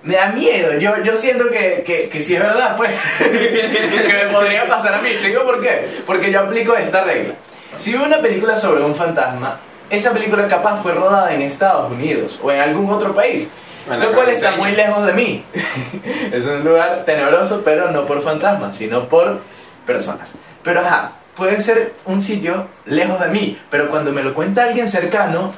me 0.04 0.16
da 0.16 0.28
miedo. 0.28 0.80
Yo, 0.80 1.04
yo 1.04 1.18
siento 1.18 1.50
que, 1.50 1.84
que, 1.86 2.08
que 2.08 2.22
si 2.22 2.36
es 2.36 2.40
verdad, 2.42 2.78
pues, 2.78 2.92
que 3.20 4.14
me 4.26 4.32
podría 4.34 4.66
pasar 4.68 4.94
a 4.94 5.02
mí. 5.02 5.10
¿Te 5.22 5.28
digo 5.28 5.44
por 5.44 5.62
qué? 5.62 5.86
Porque 6.06 6.32
yo 6.32 6.40
aplico 6.40 6.76
esta 6.78 7.04
regla. 7.04 7.34
Si 7.76 7.92
veo 7.92 8.04
una 8.06 8.20
película 8.20 8.56
sobre 8.56 8.84
un 8.86 8.96
fantasma, 8.96 9.60
esa 9.90 10.12
película 10.12 10.48
capaz 10.48 10.82
fue 10.82 10.94
rodada 10.94 11.34
en 11.34 11.42
Estados 11.42 11.92
Unidos 11.92 12.40
o 12.44 12.52
en 12.52 12.60
algún 12.60 12.92
otro 12.92 13.14
país. 13.14 13.52
Bueno, 13.88 14.06
Lo 14.06 14.14
cual 14.14 14.30
está 14.30 14.52
muy 14.52 14.72
lejos 14.72 15.06
de 15.06 15.14
mí. 15.14 15.46
es 16.32 16.46
un 16.46 16.64
lugar 16.64 17.04
tenebroso, 17.06 17.62
pero 17.64 17.92
no 17.92 18.06
por 18.06 18.22
fantasmas, 18.22 18.76
sino 18.76 19.08
por 19.08 19.40
personas. 19.86 20.36
Pero 20.64 20.82
ajá, 20.82 21.14
puede 21.36 21.60
ser 21.62 21.94
un 22.06 22.22
sitio 22.22 22.68
lejos 22.86 23.20
de 23.20 23.30
mí, 23.30 23.60
pero 23.72 23.90
cuando 23.90 24.12
me 24.12 24.22
lo 24.22 24.34
cuenta 24.34 24.64
alguien 24.64 24.88
cercano, 24.88 25.54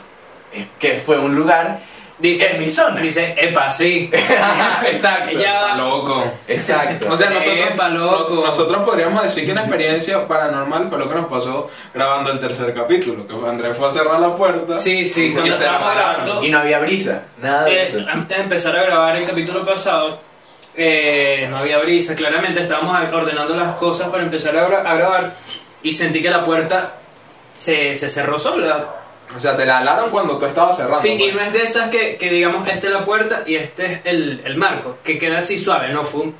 eh, 0.53 0.67
que 0.79 0.95
fue 0.95 1.19
un 1.19 1.35
lugar, 1.35 1.79
Dice, 2.21 2.51
En 2.51 2.59
mi 2.59 2.69
zona. 2.69 3.01
Dice, 3.01 3.33
epa, 3.37 3.71
sí. 3.71 4.09
Exacto. 4.85 5.29
Ella- 5.31 5.75
Loco. 5.75 6.23
Exacto. 6.47 7.11
O 7.11 7.17
sea, 7.17 7.29
nosotros, 7.31 7.67
Epa, 7.71 7.89
loco. 7.89 8.19
nos- 8.35 8.45
nosotros 8.45 8.83
podríamos 8.83 9.23
decir 9.23 9.45
que 9.45 9.51
una 9.51 9.61
experiencia 9.61 10.27
paranormal 10.27 10.87
fue 10.87 10.99
lo 10.99 11.09
que 11.09 11.15
nos 11.15 11.25
pasó 11.27 11.67
grabando 11.93 12.31
el 12.31 12.39
tercer 12.39 12.73
capítulo. 12.73 13.25
Que 13.25 13.33
Andrés 13.49 13.75
fue 13.75 13.87
a 13.87 13.91
cerrar 13.91 14.19
la 14.19 14.35
puerta. 14.35 14.77
Sí, 14.79 15.05
sí, 15.05 15.25
y 15.27 15.31
se 15.51 15.63
grabando. 15.63 16.43
y 16.43 16.49
no 16.49 16.59
había 16.59 16.79
brisa. 16.79 17.23
Nada 17.41 17.63
de 17.65 17.73
Eh, 17.73 17.87
eso. 17.87 17.99
antes 18.07 18.37
de 18.37 18.43
empezar 18.43 18.75
a 18.77 18.83
grabar 18.83 19.15
el 19.15 19.25
capítulo 19.25 19.65
pasado, 19.65 20.19
eh, 20.75 21.47
no 21.49 21.57
había 21.57 21.79
brisa, 21.79 22.15
claramente 22.15 22.61
estábamos 22.61 23.01
ordenando 23.13 23.55
las 23.55 23.73
cosas 23.73 24.09
para 24.09 24.23
empezar 24.23 24.55
a, 24.55 24.69
gra- 24.69 24.85
a 24.85 24.93
grabar 24.95 25.33
y 25.83 25.91
sentí 25.91 26.21
que 26.21 26.29
la 26.29 26.43
puerta 26.45 26.93
se, 27.57 27.95
se 27.95 28.07
cerró 28.09 28.37
sola. 28.37 28.85
O 29.35 29.39
sea, 29.39 29.55
te 29.55 29.65
la 29.65 29.77
alaron 29.79 30.09
cuando 30.09 30.38
tú 30.38 30.45
estabas 30.45 30.75
cerrando. 30.75 31.00
Sí, 31.00 31.13
y 31.13 31.17
pues. 31.19 31.35
no 31.35 31.41
es 31.41 31.53
de 31.53 31.63
esas 31.63 31.89
que, 31.89 32.17
que 32.17 32.29
digamos, 32.29 32.67
esta 32.67 32.88
es 32.88 32.93
la 32.93 33.05
puerta 33.05 33.43
y 33.45 33.55
este 33.55 33.85
es 33.85 34.00
el, 34.03 34.41
el 34.43 34.57
marco, 34.57 34.97
que 35.03 35.17
queda 35.17 35.39
así 35.39 35.57
suave, 35.57 35.93
no, 35.93 36.03
fue 36.03 36.21
un, 36.21 36.35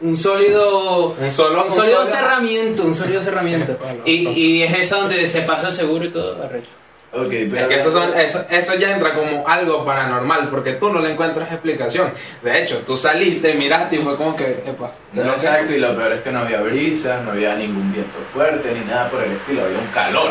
un 0.00 0.16
sólido... 0.16 1.10
Un 1.10 1.30
solo, 1.30 1.64
Un 1.66 1.72
sólido 1.72 2.04
cerramiento, 2.04 2.82
un 2.84 2.94
sólido 2.94 3.22
cerramiento. 3.22 3.78
Y, 4.04 4.28
y 4.28 4.62
es 4.64 4.76
esa 4.78 4.96
donde 4.96 5.26
se 5.28 5.42
pasa 5.42 5.68
el 5.68 5.72
seguro 5.72 6.04
y 6.04 6.10
todo 6.10 6.42
arrecho. 6.42 6.68
Ok, 7.14 7.28
pero. 7.28 7.56
Es 7.58 7.66
que 7.68 7.74
eso, 7.76 7.90
son, 7.92 8.18
eso, 8.18 8.42
eso 8.50 8.74
ya 8.76 8.92
entra 8.92 9.12
como 9.12 9.46
algo 9.46 9.84
paranormal, 9.84 10.48
porque 10.48 10.72
tú 10.72 10.90
no 10.90 10.98
le 10.98 11.12
encuentras 11.12 11.52
explicación. 11.52 12.10
De 12.42 12.62
hecho, 12.62 12.78
tú 12.86 12.96
saliste, 12.96 13.52
miraste 13.52 13.96
y 13.96 13.98
fue 13.98 14.16
como 14.16 14.34
que, 14.34 14.62
epa, 14.66 14.92
No, 15.12 15.24
no 15.24 15.38
sé. 15.38 15.48
exacto, 15.48 15.74
y 15.74 15.78
lo 15.78 15.94
peor 15.94 16.14
es 16.14 16.22
que 16.22 16.32
no 16.32 16.38
había 16.38 16.62
brisa, 16.62 17.20
no 17.22 17.32
había 17.32 17.54
ningún 17.54 17.92
viento 17.92 18.18
fuerte 18.32 18.72
ni 18.72 18.80
nada 18.86 19.10
por 19.10 19.22
el 19.22 19.32
estilo, 19.32 19.62
había 19.62 19.78
un 19.78 19.88
calor. 19.88 20.30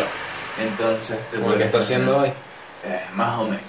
Entonces, 0.62 1.20
te 1.32 1.38
Como 1.38 1.54
el 1.54 1.58
que 1.60 1.66
está 1.66 1.80
haciendo 1.80 2.18
hoy. 2.20 2.30
Eh, 2.30 3.02
más 3.14 3.40
o 3.40 3.44
menos. 3.46 3.62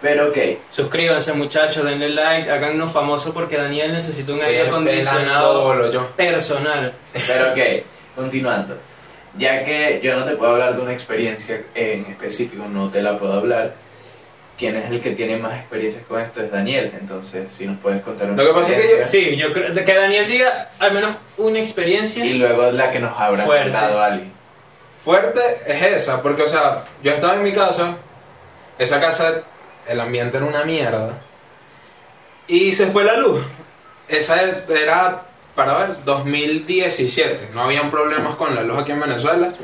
Pero 0.00 0.28
ok, 0.28 0.38
Suscríbanse 0.70 1.32
muchachos, 1.32 1.84
denle 1.84 2.10
like, 2.10 2.50
háganos 2.50 2.92
famosos 2.92 3.32
porque 3.32 3.56
Daniel 3.56 3.92
necesita 3.92 4.32
un 4.32 4.42
aire 4.42 4.68
acondicionado 4.68 5.90
yo. 5.90 6.10
personal. 6.16 6.92
pero 7.26 7.50
ok, 7.52 7.58
continuando. 8.14 8.78
Ya 9.38 9.62
que 9.64 10.00
yo 10.02 10.16
no 10.18 10.24
te 10.24 10.36
puedo 10.36 10.52
hablar 10.52 10.76
de 10.76 10.82
una 10.82 10.92
experiencia 10.92 11.62
en 11.74 12.06
específico, 12.06 12.64
no 12.68 12.88
te 12.88 13.02
la 13.02 13.18
puedo 13.18 13.34
hablar. 13.34 13.74
Quien 14.58 14.76
es 14.76 14.90
el 14.90 15.02
que 15.02 15.10
tiene 15.10 15.36
más 15.36 15.54
experiencias 15.58 16.02
con 16.06 16.18
esto 16.18 16.42
es 16.42 16.50
Daniel, 16.50 16.90
entonces 16.98 17.52
si 17.52 17.66
nos 17.66 17.78
puedes 17.78 18.00
contar 18.02 18.30
una 18.30 18.42
Lo 18.42 18.48
que 18.48 18.54
pasa 18.58 18.74
es 18.74 18.80
que 18.82 18.88
yo- 18.88 18.96
experiencia 18.96 19.30
Sí, 19.30 19.36
yo 19.36 19.52
creo 19.52 19.84
que 19.84 19.94
Daniel 19.94 20.26
diga 20.26 20.70
al 20.78 20.92
menos 20.92 21.16
una 21.36 21.58
experiencia. 21.58 22.24
y 22.24 22.34
luego 22.34 22.70
la 22.72 22.90
que 22.90 22.98
nos 22.98 23.18
habrá 23.20 23.44
Fuerte. 23.44 23.70
contado 23.72 24.02
alguien. 24.02 24.32
Fuerte 25.06 25.40
es 25.68 25.82
esa, 25.82 26.20
porque, 26.20 26.42
o 26.42 26.46
sea, 26.48 26.82
yo 27.00 27.12
estaba 27.12 27.34
en 27.34 27.44
mi 27.44 27.52
casa, 27.52 27.96
esa 28.76 28.98
casa, 28.98 29.44
el 29.86 30.00
ambiente 30.00 30.36
era 30.36 30.46
una 30.46 30.64
mierda, 30.64 31.22
y 32.48 32.72
se 32.72 32.88
fue 32.88 33.04
la 33.04 33.16
luz. 33.16 33.40
Esa 34.08 34.42
era, 34.68 35.22
para 35.54 35.78
ver, 35.78 36.04
2017, 36.04 37.50
no 37.54 37.62
habían 37.62 37.88
problemas 37.88 38.34
con 38.34 38.52
la 38.56 38.64
luz 38.64 38.80
aquí 38.80 38.90
en 38.90 38.98
Venezuela, 38.98 39.54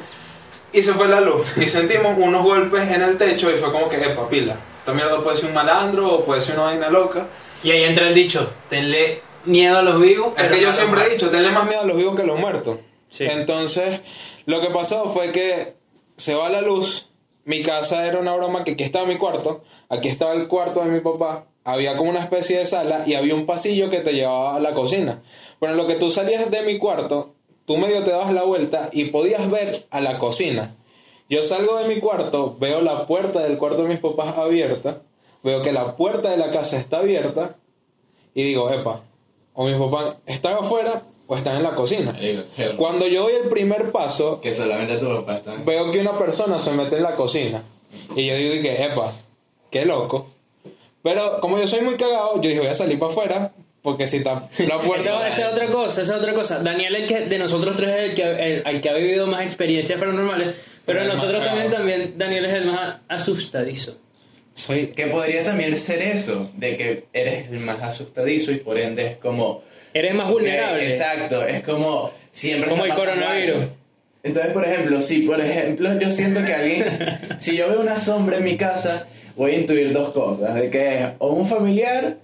y 0.72 0.80
se 0.80 0.92
fue 0.92 1.08
la 1.08 1.20
luz, 1.20 1.44
y 1.56 1.68
sentimos 1.68 2.16
unos 2.16 2.44
golpes 2.44 2.88
en 2.92 3.02
el 3.02 3.18
techo, 3.18 3.50
y 3.50 3.54
fue 3.54 3.72
como 3.72 3.88
que, 3.88 3.96
epa, 3.96 4.28
pila, 4.28 4.54
esta 4.78 4.92
mierda 4.92 5.20
puede 5.24 5.38
ser 5.38 5.46
un 5.46 5.54
malandro, 5.54 6.08
o 6.08 6.24
puede 6.24 6.40
ser 6.40 6.54
una 6.54 6.66
vaina 6.66 6.88
loca. 6.88 7.26
Y 7.64 7.72
ahí 7.72 7.82
entra 7.82 8.06
el 8.06 8.14
dicho, 8.14 8.48
tenle 8.70 9.20
miedo 9.44 9.76
a 9.76 9.82
los 9.82 10.00
vivos. 10.00 10.34
Es 10.38 10.46
que 10.46 10.60
yo 10.60 10.70
siempre 10.70 11.04
he 11.04 11.08
dicho, 11.08 11.30
tenle 11.30 11.50
más 11.50 11.64
miedo 11.68 11.80
a 11.80 11.84
los 11.84 11.96
vivos 11.96 12.14
que 12.14 12.22
a 12.22 12.26
los 12.26 12.38
muertos. 12.38 12.78
Sí. 13.10 13.24
Entonces, 13.24 14.00
lo 14.46 14.60
que 14.60 14.68
pasó 14.68 15.10
fue 15.10 15.32
que 15.32 15.74
se 16.16 16.34
va 16.34 16.48
la 16.50 16.60
luz. 16.60 17.08
Mi 17.44 17.62
casa 17.62 18.06
era 18.06 18.20
una 18.20 18.34
broma 18.34 18.62
que 18.62 18.72
aquí 18.72 18.84
estaba 18.84 19.04
mi 19.04 19.18
cuarto, 19.18 19.62
aquí 19.88 20.08
estaba 20.08 20.32
el 20.32 20.46
cuarto 20.46 20.84
de 20.84 20.90
mi 20.92 21.00
papá, 21.00 21.46
había 21.64 21.96
como 21.96 22.10
una 22.10 22.20
especie 22.20 22.58
de 22.58 22.66
sala 22.66 23.02
y 23.04 23.14
había 23.14 23.34
un 23.34 23.46
pasillo 23.46 23.90
que 23.90 23.98
te 23.98 24.12
llevaba 24.12 24.54
a 24.54 24.60
la 24.60 24.74
cocina. 24.74 25.22
Bueno, 25.58 25.74
lo 25.74 25.88
que 25.88 25.96
tú 25.96 26.08
salías 26.08 26.48
de 26.52 26.62
mi 26.62 26.78
cuarto, 26.78 27.34
tú 27.64 27.76
medio 27.78 28.04
te 28.04 28.12
dabas 28.12 28.32
la 28.32 28.44
vuelta 28.44 28.90
y 28.92 29.06
podías 29.06 29.50
ver 29.50 29.84
a 29.90 30.00
la 30.00 30.18
cocina. 30.18 30.76
Yo 31.28 31.42
salgo 31.42 31.78
de 31.78 31.88
mi 31.92 32.00
cuarto, 32.00 32.56
veo 32.60 32.80
la 32.80 33.06
puerta 33.06 33.40
del 33.40 33.58
cuarto 33.58 33.82
de 33.82 33.88
mis 33.88 33.98
papás 33.98 34.38
abierta, 34.38 35.02
veo 35.42 35.62
que 35.62 35.72
la 35.72 35.96
puerta 35.96 36.30
de 36.30 36.36
la 36.36 36.52
casa 36.52 36.76
está 36.76 36.98
abierta 36.98 37.56
y 38.34 38.44
digo, 38.44 38.70
epa, 38.70 39.00
o 39.54 39.64
mis 39.64 39.76
papás 39.76 40.16
están 40.26 40.54
afuera 40.54 41.02
o 41.32 41.36
están 41.36 41.56
en 41.56 41.62
la 41.62 41.74
cocina. 41.74 42.14
Cuando 42.76 43.06
yo 43.06 43.22
doy 43.22 43.32
el 43.42 43.48
primer 43.48 43.90
paso, 43.90 44.38
Que 44.42 44.52
solamente 44.52 44.98
tu 44.98 45.06
papá 45.08 45.36
está. 45.36 45.54
veo 45.64 45.90
que 45.90 46.00
una 46.00 46.12
persona 46.18 46.58
se 46.58 46.72
mete 46.72 46.96
en 46.98 47.02
la 47.04 47.14
cocina. 47.14 47.62
Y 48.14 48.26
yo 48.26 48.36
digo 48.36 48.62
que, 48.62 48.84
epa, 48.84 49.10
qué 49.70 49.86
loco. 49.86 50.30
Pero 51.02 51.40
como 51.40 51.58
yo 51.58 51.66
soy 51.66 51.80
muy 51.80 51.96
cagado, 51.96 52.34
yo 52.36 52.48
dije, 52.50 52.58
voy 52.60 52.68
a 52.68 52.74
salir 52.74 52.98
para 52.98 53.10
afuera, 53.12 53.52
porque 53.80 54.06
si 54.06 54.18
está 54.18 54.46
la 54.58 54.78
puerta... 54.78 55.26
esa 55.26 55.46
es 55.46 55.52
otra 55.52 55.66
cosa, 55.68 56.02
esa 56.02 56.12
es 56.14 56.18
otra 56.20 56.34
cosa. 56.34 56.58
Daniel 56.62 56.94
el 56.96 57.06
que, 57.06 57.20
de 57.22 57.38
nosotros 57.38 57.76
tres 57.76 57.88
es 57.96 58.10
el 58.10 58.14
que, 58.14 58.22
el, 58.22 58.62
el 58.66 58.80
que 58.82 58.90
ha 58.90 58.94
vivido 58.94 59.26
más 59.26 59.40
experiencias 59.42 59.98
paranormales, 59.98 60.54
pero 60.84 61.00
El 61.00 61.06
de 61.06 61.14
nosotros 61.14 61.42
también, 61.42 61.70
cagado. 61.70 61.88
también 61.88 62.18
Daniel 62.18 62.44
es 62.44 62.52
el 62.52 62.66
más 62.66 62.96
asustadizo. 63.08 63.96
Soy... 64.52 64.88
Que 64.88 65.06
podría 65.06 65.44
también 65.44 65.78
ser 65.78 66.02
eso, 66.02 66.50
de 66.54 66.76
que 66.76 67.04
eres 67.14 67.48
el 67.50 67.60
más 67.60 67.80
asustadizo 67.82 68.52
y 68.52 68.56
por 68.56 68.76
ende 68.76 69.06
es 69.06 69.16
como... 69.16 69.62
Eres 69.94 70.14
más 70.14 70.30
vulnerable. 70.30 70.84
Exacto, 70.88 71.44
es 71.46 71.62
como 71.62 72.10
siempre 72.30 72.70
Como 72.70 72.84
el 72.84 72.94
coronavirus. 72.94 73.56
algo. 73.62 73.72
Entonces, 74.24 74.52
por 74.52 74.64
ejemplo, 74.64 75.00
si 75.00 75.22
por 75.22 75.40
ejemplo 75.40 75.98
yo 75.98 76.10
siento 76.12 76.44
que 76.44 76.54
alguien, 76.54 76.84
si 77.38 77.56
yo 77.56 77.68
veo 77.68 77.80
una 77.80 77.98
sombra 77.98 78.38
en 78.38 78.44
mi 78.44 78.56
casa, 78.56 79.06
voy 79.36 79.52
a 79.52 79.58
intuir 79.58 79.92
dos 79.92 80.10
cosas, 80.10 80.54
de 80.54 80.70
que 80.70 80.98
es 80.98 81.04
o 81.18 81.32
un 81.32 81.46
familiar 81.46 82.16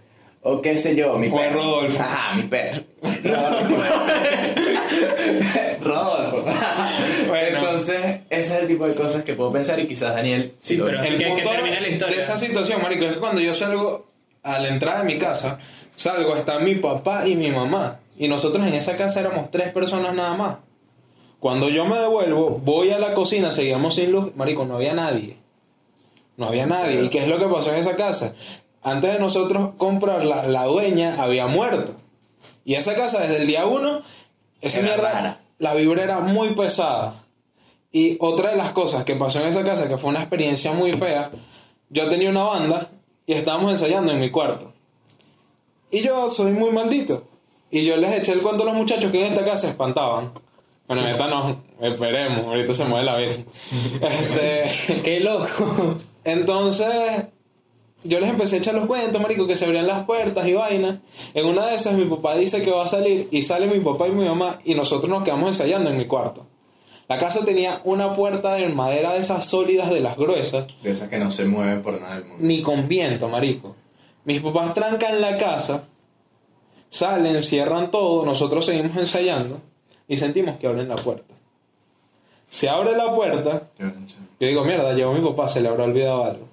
o 0.43 0.63
qué 0.63 0.79
sé 0.79 0.95
yo, 0.95 1.19
mi 1.19 1.29
O 1.29 1.37
perro. 1.37 1.55
Rodolfo. 1.61 2.01
Ajá, 2.03 2.37
mi 2.37 2.43
perro. 2.45 2.83
Rodolfo. 5.83 6.45
Bueno. 7.27 7.59
Entonces, 7.59 8.21
ese 8.31 8.55
es 8.57 8.63
el 8.63 8.69
tipo 8.69 8.87
de 8.87 8.95
cosas 8.95 9.25
que 9.25 9.35
puedo 9.35 9.51
pensar 9.51 9.79
y 9.81 9.87
quizás 9.87 10.15
Daniel 10.15 10.55
Sí, 10.59 10.81
pero- 10.83 11.03
El 11.03 11.19
Que- 11.19 11.25
que 11.25 11.31
punto 11.31 11.51
termine 11.51 11.81
la 11.81 11.89
historia. 11.89 12.17
de 12.17 12.23
esa 12.23 12.37
situación, 12.37 12.81
marico, 12.83 13.05
es 13.07 13.15
que 13.15 13.19
cuando 13.19 13.41
yo 13.41 13.53
salgo 13.55 14.09
a 14.43 14.59
la 14.61 14.69
entrada 14.69 14.99
de 15.01 15.05
mi 15.05 15.19
casa, 15.19 15.59
salgo, 15.99 16.37
está 16.37 16.61
mi 16.61 16.77
papá 16.77 17.27
y 17.27 17.35
mi 17.35 17.51
mamá. 17.51 17.99
Y 18.17 18.29
nosotros 18.29 18.67
en 18.67 18.75
esa 18.75 18.97
casa 18.97 19.21
éramos 19.21 19.51
tres 19.51 19.73
personas 19.73 20.15
nada 20.15 20.35
más. 20.37 20.57
Cuando 21.41 21.69
yo 21.69 21.85
me 21.85 21.99
devuelvo, 21.99 22.61
voy 22.65 22.91
a 22.91 22.99
la 22.99 23.15
cocina, 23.15 23.53
seguíamos 23.53 23.95
sin 23.97 24.13
luz, 24.13 24.35
marico, 24.35 24.65
no 24.65 24.77
había 24.77 24.95
nadie. 24.95 25.37
No 26.37 26.47
había 26.47 26.67
nadie. 26.67 27.05
¿Y 27.05 27.09
qué 27.11 27.19
es 27.19 27.29
lo 27.29 27.39
que 27.39 27.47
pasó 27.47 27.73
en 27.73 27.79
esa 27.79 27.97
casa? 27.97 28.35
Antes 28.83 29.13
de 29.13 29.19
nosotros 29.19 29.71
comprarla, 29.77 30.45
la 30.45 30.65
dueña 30.65 31.17
había 31.21 31.47
muerto. 31.47 31.95
Y 32.65 32.75
esa 32.75 32.95
casa, 32.95 33.21
desde 33.21 33.39
el 33.39 33.47
día 33.47 33.67
uno, 33.67 34.03
esa 34.61 34.79
Era 34.79 34.89
mierda, 34.89 35.13
rara. 35.13 35.41
la 35.59 35.75
vibra 35.75 36.05
era 36.05 36.21
muy 36.21 36.51
pesada. 36.51 37.15
Y 37.91 38.17
otra 38.21 38.51
de 38.51 38.57
las 38.57 38.73
cosas 38.73 39.05
que 39.05 39.17
pasó 39.17 39.41
en 39.41 39.49
esa 39.49 39.65
casa, 39.65 39.89
que 39.89 39.97
fue 39.97 40.11
una 40.11 40.21
experiencia 40.21 40.73
muy 40.73 40.93
fea, 40.93 41.31
yo 41.91 42.09
tenía 42.09 42.31
una 42.31 42.43
banda 42.45 42.91
y 43.27 43.33
estábamos 43.33 43.73
ensayando 43.73 44.13
en 44.13 44.21
mi 44.21 44.31
cuarto. 44.31 44.73
Y 45.91 46.01
yo 46.03 46.29
soy 46.29 46.53
muy 46.53 46.71
maldito. 46.71 47.25
Y 47.71 47.85
yo 47.85 47.97
les 47.97 48.15
eché 48.17 48.33
el 48.33 48.41
cuento 48.41 48.63
a 48.63 48.67
los 48.67 48.75
muchachos 48.75 49.11
que 49.11 49.21
en 49.25 49.33
esta 49.33 49.45
casa 49.45 49.59
se 49.59 49.69
espantaban. 49.69 50.33
Bueno, 50.87 51.03
en 51.03 51.09
esta 51.09 51.27
no, 51.29 51.63
esperemos, 51.83 52.47
ahorita 52.47 52.73
se 52.73 52.85
mueve 52.87 53.05
la 53.05 53.17
virgen. 53.19 53.47
Este, 54.01 55.03
Qué 55.03 55.21
loco. 55.21 55.97
entonces, 56.25 56.89
yo 58.05 58.21
les 58.21 58.31
empecé 58.31 58.57
a 58.57 58.59
echar 58.61 58.75
los 58.75 58.87
cuentos, 58.87 59.21
marico, 59.21 59.47
que 59.47 59.55
se 59.57 59.67
abrían 59.67 59.87
las 59.87 60.07
puertas 60.07 60.47
y 60.47 60.55
vainas. 60.55 60.97
En 61.35 61.45
una 61.47 61.67
de 61.67 61.75
esas, 61.75 61.95
mi 61.95 62.07
papá 62.07 62.37
dice 62.37 62.63
que 62.63 62.71
va 62.71 62.85
a 62.85 62.89
salir 62.89 63.29
y 63.31 63.43
sale 63.43 63.67
mi 63.67 63.81
papá 63.81 64.09
y 64.09 64.13
mi 64.13 64.25
mamá 64.25 64.59
y 64.65 64.75
nosotros 64.75 65.11
nos 65.11 65.25
quedamos 65.25 65.49
ensayando 65.49 65.91
en 65.91 65.99
mi 65.99 66.07
cuarto. 66.07 66.47
La 67.07 67.19
casa 67.19 67.45
tenía 67.45 67.81
una 67.85 68.15
puerta 68.15 68.55
de 68.55 68.69
madera 68.69 69.13
de 69.15 69.21
esas 69.21 69.45
sólidas, 69.47 69.91
de 69.91 70.01
las 70.01 70.17
gruesas, 70.17 70.67
De 70.83 70.93
esas 70.93 71.09
que 71.09 71.19
no 71.19 71.31
se 71.31 71.45
mueven 71.47 71.83
por 71.83 72.01
nada 72.01 72.15
del 72.17 72.25
mundo. 72.25 72.39
ni 72.47 72.63
con 72.63 72.87
viento, 72.89 73.29
marico. 73.29 73.77
Mis 74.29 74.43
papás 74.43 74.75
trancan 74.75 75.23
la 75.23 75.39
casa, 75.39 75.85
salen, 76.91 77.43
cierran 77.43 77.91
todo, 77.91 78.27
nosotros 78.27 78.67
seguimos 78.67 78.95
ensayando 78.97 79.63
y 80.07 80.19
sentimos 80.19 80.59
que 80.59 80.67
abren 80.67 80.87
la 80.87 80.97
puerta. 80.97 81.35
Se 82.51 82.69
abre 82.69 82.95
la 82.95 83.15
puerta 83.15 83.63
yo 84.41 84.47
digo, 84.47 84.65
mierda, 84.65 84.93
llegó 84.93 85.13
mi 85.13 85.27
papá, 85.27 85.49
se 85.49 85.61
le 85.61 85.69
habrá 85.69 85.85
olvidado 85.85 86.25
algo. 86.25 86.49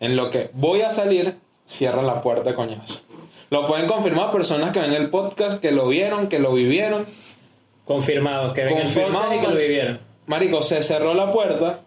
En 0.00 0.16
lo 0.16 0.30
que 0.30 0.50
voy 0.52 0.82
a 0.82 0.90
salir, 0.90 1.38
cierran 1.64 2.06
la 2.06 2.20
puerta, 2.20 2.54
coñazo. 2.54 3.02
Lo 3.50 3.66
pueden 3.66 3.86
confirmar 3.86 4.30
personas 4.30 4.72
que 4.72 4.80
ven 4.80 4.92
el 4.92 5.08
podcast, 5.08 5.60
que 5.60 5.70
lo 5.70 5.88
vieron, 5.88 6.28
que 6.28 6.38
lo 6.38 6.52
vivieron. 6.52 7.06
Confirmado, 7.84 8.52
que 8.52 8.64
ven 8.64 8.76
el 8.76 8.82
Confirmado, 8.82 9.14
podcast 9.14 9.36
y 9.36 9.40
que 9.40 9.48
lo 9.48 9.58
vivieron. 9.60 10.00
Marico, 10.26 10.62
se 10.62 10.82
cerró 10.82 11.14
la 11.14 11.32
puerta. 11.32 11.80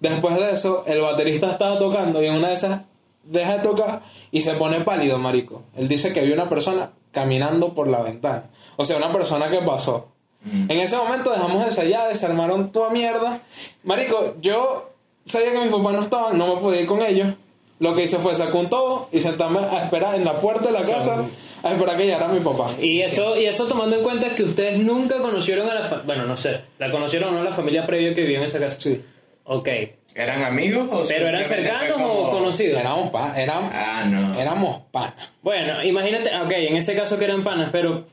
Después 0.00 0.36
de 0.36 0.50
eso, 0.50 0.82
el 0.86 1.00
baterista 1.00 1.52
estaba 1.52 1.78
tocando 1.78 2.22
y 2.22 2.26
en 2.26 2.34
una 2.34 2.48
de 2.48 2.54
esas 2.54 2.82
deja 3.26 3.58
de 3.58 3.62
tocar 3.62 4.02
y 4.30 4.40
se 4.40 4.52
pone 4.54 4.80
pálido, 4.80 5.18
marico. 5.18 5.62
Él 5.76 5.88
dice 5.88 6.12
que 6.12 6.22
vio 6.22 6.34
una 6.34 6.48
persona 6.48 6.90
caminando 7.12 7.74
por 7.74 7.88
la 7.88 8.02
ventana. 8.02 8.44
O 8.76 8.84
sea, 8.84 8.96
una 8.96 9.12
persona 9.12 9.50
que 9.50 9.58
pasó. 9.58 10.08
En 10.68 10.78
ese 10.78 10.96
momento 10.96 11.30
dejamos 11.30 11.60
de 11.60 11.68
ensayar, 11.68 12.08
desarmaron 12.08 12.70
toda 12.70 12.90
mierda. 12.90 13.40
Marico, 13.82 14.36
yo 14.40 14.90
sabía 15.24 15.52
que 15.52 15.58
mis 15.58 15.68
papás 15.68 15.94
no 15.94 16.02
estaban, 16.02 16.38
no 16.38 16.54
me 16.54 16.60
podía 16.60 16.82
ir 16.82 16.86
con 16.86 17.02
ellos. 17.02 17.34
lo 17.78 17.94
que 17.94 18.04
hice 18.04 18.18
fue 18.18 18.34
sacar 18.34 18.56
un 18.56 18.70
todo 18.70 19.08
y 19.12 19.20
sentarme 19.20 19.58
a 19.58 19.84
esperar 19.84 20.14
en 20.14 20.24
la 20.24 20.40
puerta 20.40 20.66
de 20.66 20.72
la 20.72 20.82
casa 20.82 21.26
a 21.62 21.72
esperar 21.72 21.96
que 21.96 22.04
llegara 22.04 22.28
mi 22.28 22.40
papá. 22.40 22.70
Y 22.80 23.00
eso, 23.00 23.36
y 23.36 23.46
eso 23.46 23.66
tomando 23.66 23.96
en 23.96 24.02
cuenta 24.02 24.34
que 24.34 24.44
ustedes 24.44 24.78
nunca 24.78 25.18
conocieron 25.18 25.68
a 25.68 25.74
la 25.74 25.82
familia. 25.82 26.06
Bueno, 26.06 26.24
no 26.24 26.36
sé. 26.36 26.60
¿La 26.78 26.90
conocieron 26.90 27.30
o 27.30 27.38
no 27.38 27.42
la 27.42 27.52
familia 27.52 27.86
previa 27.86 28.14
que 28.14 28.20
vivía 28.22 28.38
en 28.38 28.44
esa 28.44 28.60
casa? 28.60 28.78
Sí. 28.80 29.02
Ok. 29.48 29.68
¿Eran 30.14 30.42
amigos 30.42 30.88
o 30.90 31.04
¿Pero 31.06 31.28
eran 31.28 31.44
cercanos 31.44 31.92
como- 31.92 32.12
o 32.12 32.30
conocidos? 32.30 32.80
Éramos 32.80 33.10
pa, 33.10 33.32
éramos, 33.40 33.70
Ah, 33.72 34.04
no. 34.10 34.38
éramos 34.38 34.82
panas. 34.90 35.14
Bueno, 35.42 35.84
imagínate, 35.84 36.30
ok, 36.36 36.50
en 36.52 36.76
ese 36.76 36.94
caso 36.94 37.18
que 37.18 37.26
eran 37.26 37.44
panas, 37.44 37.68
pero 37.70 38.04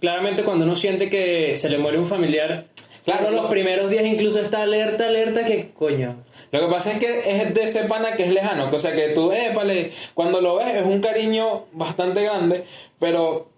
claramente 0.00 0.42
cuando 0.42 0.64
uno 0.64 0.74
siente 0.76 1.08
que 1.08 1.56
se 1.56 1.68
le 1.70 1.78
muere 1.78 1.98
un 1.98 2.06
familiar, 2.06 2.66
Claro, 3.04 3.30
los 3.30 3.46
primeros 3.46 3.88
días 3.88 4.04
incluso 4.04 4.40
está 4.40 4.62
alerta, 4.62 5.06
alerta, 5.06 5.44
que 5.44 5.68
coño. 5.68 6.16
Lo 6.50 6.60
que 6.60 6.66
pasa 6.66 6.90
es 6.92 6.98
que 6.98 7.20
es 7.40 7.54
de 7.54 7.62
ese 7.62 7.84
pana 7.84 8.16
que 8.16 8.24
es 8.24 8.32
lejano, 8.34 8.68
o 8.68 8.78
sea 8.78 8.96
que 8.96 9.10
tú, 9.10 9.30
épale, 9.30 9.92
cuando 10.12 10.40
lo 10.40 10.56
ves 10.56 10.74
es 10.74 10.84
un 10.84 11.00
cariño 11.00 11.66
bastante 11.70 12.24
grande, 12.24 12.64
pero 12.98 13.48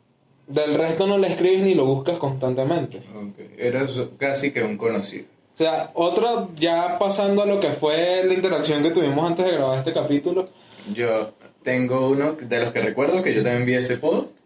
del 0.47 0.75
resto 0.75 1.07
no 1.07 1.17
le 1.17 1.29
escribes 1.29 1.61
ni 1.61 1.75
lo 1.75 1.87
buscas 1.87 2.19
constantemente. 2.19 2.99
Ok, 2.99 3.39
Eras 3.59 3.91
casi 4.19 4.53
que 4.53 4.63
un 4.63 4.77
conocido. 4.77 5.25
O 5.59 5.63
sea, 5.63 5.91
otro, 5.95 6.51
ya 6.57 6.99
pasando 7.01 7.43
a 7.43 7.47
lo 7.47 7.59
que 7.59 7.71
fue 7.71 8.23
la 8.25 8.33
interacción 8.35 8.81
que 8.83 8.91
tuvimos 8.93 9.27
antes 9.29 9.45
de 9.45 9.51
grabar 9.53 9.79
este 9.79 9.93
capítulo, 9.93 10.49
Yo 10.95 11.33
tengo 11.65 12.09
uno 12.09 12.37
de 12.41 12.61
los 12.61 12.73
que 12.73 12.81
recuerdo 12.81 13.23
que 13.23 13.35
yo 13.35 13.43
también 13.43 13.67
vi 13.67 13.75
ese 13.75 13.97
post. 13.99 14.37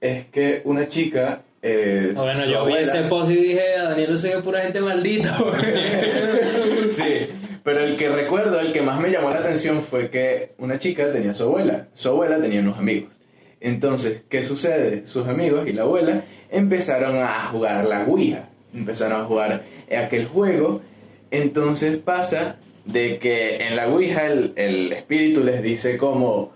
Es 0.00 0.26
que 0.26 0.62
una 0.64 0.86
chica. 0.88 1.42
eh, 1.60 2.12
Ah, 2.16 2.20
Bueno, 2.22 2.40
yo 2.44 2.46
vi 2.46 2.54
abuela- 2.74 2.80
ese 2.82 3.02
post 3.08 3.30
y 3.32 3.36
dije, 3.36 3.74
a 3.78 3.84
Daniel 3.90 4.16
soy 4.16 4.30
pura 4.42 4.60
gente 4.60 4.80
maldita. 4.80 5.36
sí, 6.92 7.26
pero 7.64 7.80
el 7.80 7.96
que 7.96 8.08
recuerdo, 8.10 8.60
el 8.60 8.72
que 8.72 8.80
más 8.82 9.00
me 9.00 9.10
llamó 9.10 9.30
la 9.30 9.38
atención 9.40 9.82
fue 9.82 10.08
que 10.10 10.52
una 10.58 10.78
chica 10.78 11.10
tenía 11.12 11.32
a 11.32 11.34
su 11.34 11.44
abuela. 11.44 11.88
Su 11.94 12.10
abuela 12.10 12.40
tenía 12.40 12.60
unos 12.60 12.78
amigos. 12.78 13.12
Entonces, 13.60 14.22
¿qué 14.28 14.44
sucede? 14.44 15.06
Sus 15.06 15.26
amigos 15.26 15.66
y 15.66 15.72
la 15.72 15.82
abuela 15.82 16.22
empezaron 16.50 17.16
a 17.16 17.46
jugar 17.50 17.86
la 17.86 18.04
Ouija. 18.04 18.48
Empezaron 18.74 19.20
a 19.20 19.24
jugar 19.24 19.64
aquel 19.96 20.26
juego. 20.26 20.82
Entonces 21.30 21.98
pasa 21.98 22.56
de 22.84 23.18
que 23.18 23.66
en 23.66 23.76
la 23.76 23.88
Ouija 23.88 24.26
el, 24.26 24.52
el 24.56 24.92
espíritu 24.92 25.42
les 25.42 25.62
dice 25.62 25.96
como, 25.96 26.52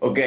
ok, 0.00 0.18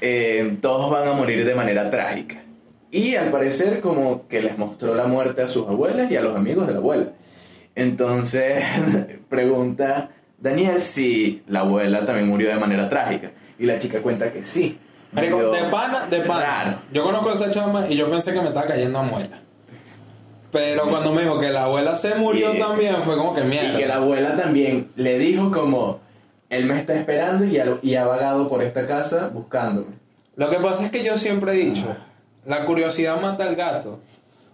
eh, 0.00 0.56
todos 0.60 0.90
van 0.90 1.08
a 1.08 1.12
morir 1.12 1.44
de 1.44 1.54
manera 1.54 1.90
trágica. 1.90 2.42
Y 2.90 3.16
al 3.16 3.30
parecer 3.30 3.80
como 3.80 4.28
que 4.28 4.40
les 4.40 4.56
mostró 4.58 4.94
la 4.94 5.06
muerte 5.06 5.42
a 5.42 5.48
sus 5.48 5.66
abuelas 5.68 6.10
y 6.10 6.16
a 6.16 6.20
los 6.20 6.36
amigos 6.36 6.66
de 6.66 6.74
la 6.74 6.78
abuela. 6.78 7.08
Entonces 7.74 8.62
pregunta 9.28 10.10
Daniel 10.38 10.80
si 10.80 11.42
la 11.48 11.60
abuela 11.60 12.04
también 12.06 12.28
murió 12.28 12.48
de 12.48 12.56
manera 12.56 12.88
trágica. 12.88 13.32
Y 13.58 13.66
la 13.66 13.78
chica 13.78 14.00
cuenta 14.02 14.32
que 14.32 14.44
sí. 14.44 14.78
Marico, 15.12 15.50
de 15.50 15.62
pana, 15.70 16.06
de 16.10 16.20
pana. 16.20 16.40
raro. 16.40 16.78
Yo 16.92 17.02
conozco 17.02 17.30
a 17.30 17.34
esa 17.34 17.50
chama 17.50 17.86
y 17.88 17.96
yo 17.96 18.10
pensé 18.10 18.32
que 18.32 18.40
me 18.40 18.48
estaba 18.48 18.66
cayendo 18.66 18.98
a 18.98 19.02
muela. 19.02 19.40
Pero 20.54 20.88
cuando 20.88 21.10
me 21.10 21.22
dijo 21.22 21.40
que 21.40 21.50
la 21.50 21.64
abuela 21.64 21.96
se 21.96 22.14
murió 22.14 22.54
Y- 22.54 22.60
también, 22.60 22.94
fue 23.02 23.16
como 23.16 23.34
que 23.34 23.42
mierda. 23.42 23.74
Y 23.74 23.76
que 23.76 23.86
la 23.86 23.96
abuela 23.96 24.36
también 24.36 24.88
le 24.94 25.18
dijo 25.18 25.50
como, 25.50 25.98
él 26.48 26.66
me 26.66 26.78
está 26.78 26.94
esperando 26.94 27.44
y 27.44 27.58
ha, 27.58 27.78
y 27.82 27.96
ha 27.96 28.04
vagado 28.04 28.48
por 28.48 28.62
esta 28.62 28.86
casa 28.86 29.30
buscándome. 29.34 29.96
Lo 30.36 30.48
que 30.50 30.58
pasa 30.58 30.84
es 30.84 30.92
que 30.92 31.02
yo 31.02 31.18
siempre 31.18 31.52
he 31.52 31.56
dicho, 31.56 31.96
la 32.44 32.64
curiosidad 32.66 33.20
mata 33.20 33.42
al 33.42 33.56
gato. 33.56 33.98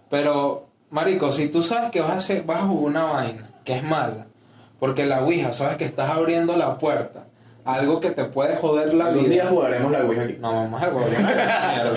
Pero, 0.09 0.65
marico, 0.89 1.31
si 1.31 1.49
tú 1.51 1.61
sabes 1.61 1.91
que 1.91 2.01
vas 2.01 2.11
a, 2.11 2.15
hacer, 2.15 2.43
vas 2.45 2.57
a 2.57 2.67
jugar 2.67 2.83
una 2.83 3.03
vaina 3.03 3.49
que 3.63 3.75
es 3.75 3.83
mala, 3.83 4.25
porque 4.79 5.05
la 5.05 5.21
Ouija, 5.21 5.53
sabes 5.53 5.77
que 5.77 5.85
estás 5.85 6.09
abriendo 6.09 6.57
la 6.57 6.79
puerta, 6.79 7.27
algo 7.65 7.99
que 7.99 8.11
te 8.11 8.25
puede 8.25 8.55
joder 8.55 8.93
la 8.93 9.09
vida. 9.09 9.29
día 9.29 9.45
jugaremos 9.45 9.91
la 9.91 10.03
Ouija 10.03 10.23
aquí. 10.23 10.37
No, 10.39 10.53
vamos 10.53 10.81
a 10.81 10.87
jugar. 10.87 11.93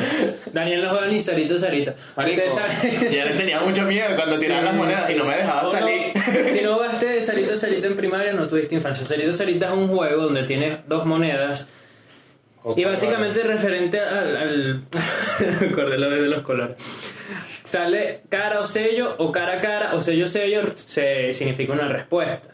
Daniel 0.52 0.82
no 0.82 0.90
juega 0.90 1.06
ni 1.06 1.20
Sarito 1.20 1.58
Sarita. 1.58 1.94
Marico. 2.16 2.42
Ya 3.10 3.24
le 3.24 3.34
tenía 3.34 3.60
mucho 3.60 3.82
miedo 3.82 4.14
cuando 4.16 4.36
tiraban 4.36 4.64
Sí, 4.64 4.68
las 4.68 4.76
monedas 4.76 5.10
y 5.10 5.14
no 5.14 5.24
me 5.24 5.36
dejaba 5.36 5.62
O 5.62 5.64
no, 5.64 5.70
salir. 5.70 6.12
si 6.52 6.60
no 6.62 6.74
jugaste 6.74 7.22
Sarito 7.22 7.56
Sarita 7.56 7.86
en 7.86 7.96
primaria, 7.96 8.32
no 8.32 8.46
tuviste 8.48 8.74
infancia. 8.74 9.04
Sarito 9.06 9.32
Sarita 9.32 9.66
es 9.66 9.72
un 9.72 9.88
juego 9.88 10.22
donde 10.24 10.42
tienes 10.44 10.78
dos 10.86 11.06
monedas 11.06 11.68
y 12.76 12.84
básicamente 12.84 13.42
referente 13.42 14.00
al... 14.00 14.36
al 14.36 14.82
acordé 15.70 15.98
la 15.98 16.08
vez 16.08 16.22
de 16.22 16.28
los 16.28 16.42
colores. 16.42 16.76
Sale 17.62 18.22
cara 18.28 18.60
o 18.60 18.64
sello 18.64 19.16
o 19.18 19.32
cara 19.32 19.54
a 19.54 19.60
cara 19.60 19.94
o 19.94 20.00
sello 20.00 20.26
sello 20.26 20.62
se 20.74 21.32
significa 21.32 21.72
una 21.72 21.88
respuesta. 21.88 22.53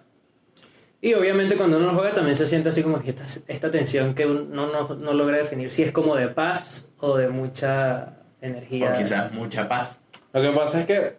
Y 1.02 1.14
obviamente 1.14 1.56
cuando 1.56 1.78
uno 1.78 1.92
juega 1.94 2.12
también 2.12 2.36
se 2.36 2.46
siente 2.46 2.68
así 2.68 2.82
como 2.82 3.00
que 3.00 3.10
esta, 3.10 3.24
esta 3.48 3.70
tensión 3.70 4.14
que 4.14 4.26
uno 4.26 4.66
no, 4.66 4.88
no 4.96 5.12
logra 5.14 5.38
definir 5.38 5.70
si 5.70 5.82
es 5.82 5.92
como 5.92 6.14
de 6.14 6.28
paz 6.28 6.88
o 6.98 7.16
de 7.16 7.28
mucha 7.28 8.16
energía. 8.42 8.92
O 8.94 8.98
quizás 8.98 9.32
mucha 9.32 9.66
paz. 9.68 10.00
Lo 10.32 10.42
que 10.42 10.50
pasa 10.50 10.80
es 10.80 10.86
que 10.86 11.16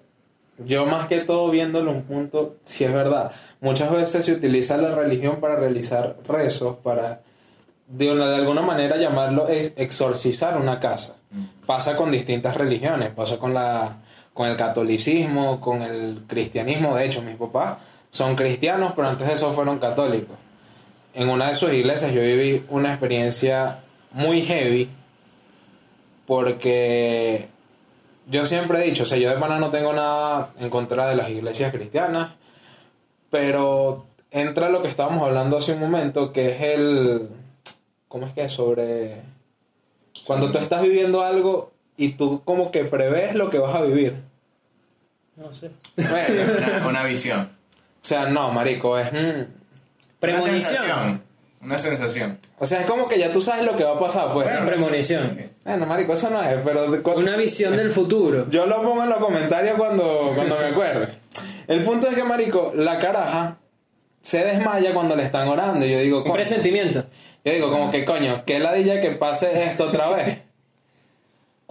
yo 0.59 0.85
más 0.85 1.07
que 1.07 1.19
todo 1.21 1.49
viéndolo 1.49 1.91
un 1.91 2.03
punto, 2.03 2.57
si 2.63 2.83
es 2.83 2.93
verdad, 2.93 3.31
muchas 3.59 3.91
veces 3.91 4.23
se 4.25 4.33
utiliza 4.33 4.77
la 4.77 4.93
religión 4.93 5.39
para 5.39 5.55
realizar 5.55 6.15
rezos, 6.27 6.77
para 6.83 7.21
de, 7.87 8.11
una, 8.11 8.29
de 8.29 8.35
alguna 8.35 8.61
manera 8.61 8.97
llamarlo 8.97 9.49
ex- 9.49 9.73
exorcizar 9.77 10.57
una 10.57 10.79
casa. 10.79 11.17
Pasa 11.65 11.95
con 11.97 12.11
distintas 12.11 12.55
religiones, 12.55 13.09
pasa 13.15 13.37
con 13.39 13.53
la 13.55 13.97
con 14.33 14.47
el 14.47 14.55
catolicismo, 14.55 15.59
con 15.59 15.81
el 15.81 16.23
cristianismo, 16.27 16.95
de 16.95 17.05
hecho 17.05 17.21
mis 17.21 17.35
papás 17.35 17.79
son 18.11 18.35
cristianos, 18.35 18.93
pero 18.95 19.07
antes 19.07 19.27
de 19.27 19.33
eso 19.33 19.51
fueron 19.51 19.79
católicos. 19.79 20.37
En 21.13 21.29
una 21.29 21.47
de 21.47 21.55
sus 21.55 21.73
iglesias 21.73 22.13
yo 22.13 22.21
viví 22.21 22.63
una 22.69 22.91
experiencia 22.91 23.79
muy 24.11 24.43
heavy 24.43 24.89
porque 26.27 27.49
yo 28.27 28.45
siempre 28.45 28.79
he 28.79 28.89
dicho, 28.89 29.03
o 29.03 29.05
sea, 29.05 29.17
yo 29.17 29.29
de 29.29 29.37
pana 29.37 29.59
no 29.59 29.69
tengo 29.69 29.93
nada 29.93 30.51
en 30.59 30.69
contra 30.69 31.09
de 31.09 31.15
las 31.15 31.29
iglesias 31.29 31.71
cristianas, 31.71 32.33
pero 33.29 34.05
entra 34.29 34.69
lo 34.69 34.81
que 34.81 34.87
estábamos 34.87 35.23
hablando 35.23 35.57
hace 35.57 35.73
un 35.73 35.79
momento, 35.79 36.31
que 36.31 36.51
es 36.51 36.61
el... 36.61 37.29
¿Cómo 38.07 38.27
es 38.27 38.33
que 38.33 38.45
es? 38.45 38.51
Sobre... 38.51 39.21
Cuando 40.25 40.51
tú 40.51 40.59
estás 40.59 40.81
viviendo 40.81 41.21
algo 41.21 41.71
y 41.97 42.13
tú 42.13 42.41
como 42.43 42.71
que 42.71 42.85
prevés 42.85 43.35
lo 43.35 43.49
que 43.49 43.57
vas 43.57 43.75
a 43.75 43.81
vivir. 43.81 44.21
No 45.35 45.51
sé. 45.51 45.71
Bueno, 45.95 46.43
Una, 46.57 46.87
una 46.87 47.03
visión. 47.03 47.60
O 48.01 48.05
sea, 48.05 48.25
no, 48.27 48.51
marico, 48.51 48.97
es... 48.97 49.11
mm, 49.11 49.15
Una 49.17 49.47
Premonición. 50.19 50.61
sensación. 50.61 51.23
Una 51.63 51.77
sensación. 51.77 52.39
o 52.57 52.65
sea, 52.65 52.81
es 52.81 52.85
como 52.87 53.07
que 53.07 53.19
ya 53.19 53.31
tú 53.31 53.39
sabes 53.41 53.63
lo 53.65 53.77
que 53.77 53.83
va 53.83 53.91
a 53.95 53.99
pasar, 53.99 54.33
pues. 54.33 54.47
Bueno, 54.47 54.65
premonición. 54.65 55.39
Bueno, 55.63 55.85
marico, 55.85 56.13
eso 56.13 56.29
no 56.31 56.41
es, 56.43 56.57
pero... 56.63 56.85
Una 57.15 57.35
visión 57.37 57.77
del 57.77 57.91
futuro. 57.91 58.47
Yo 58.49 58.65
lo 58.65 58.81
pongo 58.81 59.03
en 59.03 59.09
los 59.09 59.19
comentarios 59.19 59.75
cuando, 59.77 60.31
cuando 60.35 60.57
me 60.57 60.65
acuerde. 60.65 61.07
El 61.67 61.83
punto 61.83 62.07
es 62.07 62.15
que, 62.15 62.23
marico, 62.23 62.71
la 62.75 62.97
caraja 62.97 63.57
se 64.21 64.43
desmaya 64.43 64.93
cuando 64.93 65.15
le 65.15 65.23
están 65.23 65.47
orando. 65.47 65.85
Y 65.85 65.91
yo 65.91 65.99
digo, 65.99 66.17
Un 66.17 66.23
coño, 66.23 66.33
presentimiento. 66.33 67.05
yo 67.45 67.53
digo 67.53 67.69
como 67.71 67.91
que 67.91 68.05
coño, 68.05 68.43
qué 68.45 68.57
ladilla 68.59 68.99
que 68.99 69.11
pase 69.11 69.63
esto 69.65 69.85
otra 69.89 70.07
vez. 70.09 70.39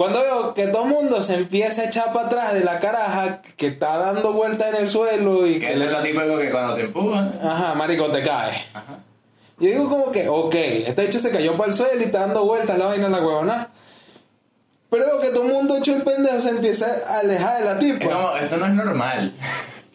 Cuando 0.01 0.23
veo 0.23 0.55
que 0.55 0.69
todo 0.69 0.85
el 0.85 0.89
mundo 0.89 1.23
se 1.23 1.35
empieza 1.35 1.83
a 1.83 1.85
echar 1.85 2.15
para 2.15 2.25
atrás 2.25 2.55
de 2.55 2.65
la 2.65 2.81
caraja 2.81 3.43
que 3.59 3.67
está 3.67 3.99
dando 3.99 4.33
vueltas 4.33 4.73
en 4.73 4.77
el 4.77 4.89
suelo 4.89 5.47
y 5.47 5.61
Que 5.61 5.67
que 5.67 5.73
eso 5.75 5.85
es 5.85 5.91
lo 5.91 6.01
típico 6.01 6.39
que 6.39 6.51
cuando 6.51 6.75
te 6.75 6.85
empujan. 6.85 7.39
Ajá, 7.43 7.75
marico, 7.75 8.07
te 8.07 8.23
caes. 8.23 8.63
Ajá. 8.73 9.01
Yo 9.59 9.69
digo 9.69 9.91
como 9.91 10.11
que, 10.11 10.27
ok, 10.27 10.55
este 10.55 11.05
hecho 11.05 11.21
se 11.21 11.31
cayó 11.31 11.55
para 11.59 11.69
el 11.69 11.77
suelo 11.77 12.01
y 12.01 12.05
está 12.05 12.21
dando 12.21 12.47
vueltas 12.47 12.79
la 12.79 12.87
vaina 12.87 13.07
en 13.09 13.13
la 13.13 13.19
huevona. 13.19 13.69
Pero 14.89 15.05
veo 15.05 15.21
que 15.21 15.29
todo 15.29 15.43
el 15.43 15.53
mundo 15.53 15.77
hecho 15.77 15.95
el 15.95 16.01
pendejo 16.01 16.41
se 16.41 16.49
empieza 16.49 16.87
a 17.07 17.19
alejar 17.19 17.59
de 17.59 17.65
la 17.67 17.79
tipa. 17.79 18.03
Es 18.03 18.11
como, 18.11 18.37
esto 18.37 18.57
no 18.57 18.65
es 18.65 18.73
normal. 18.73 19.35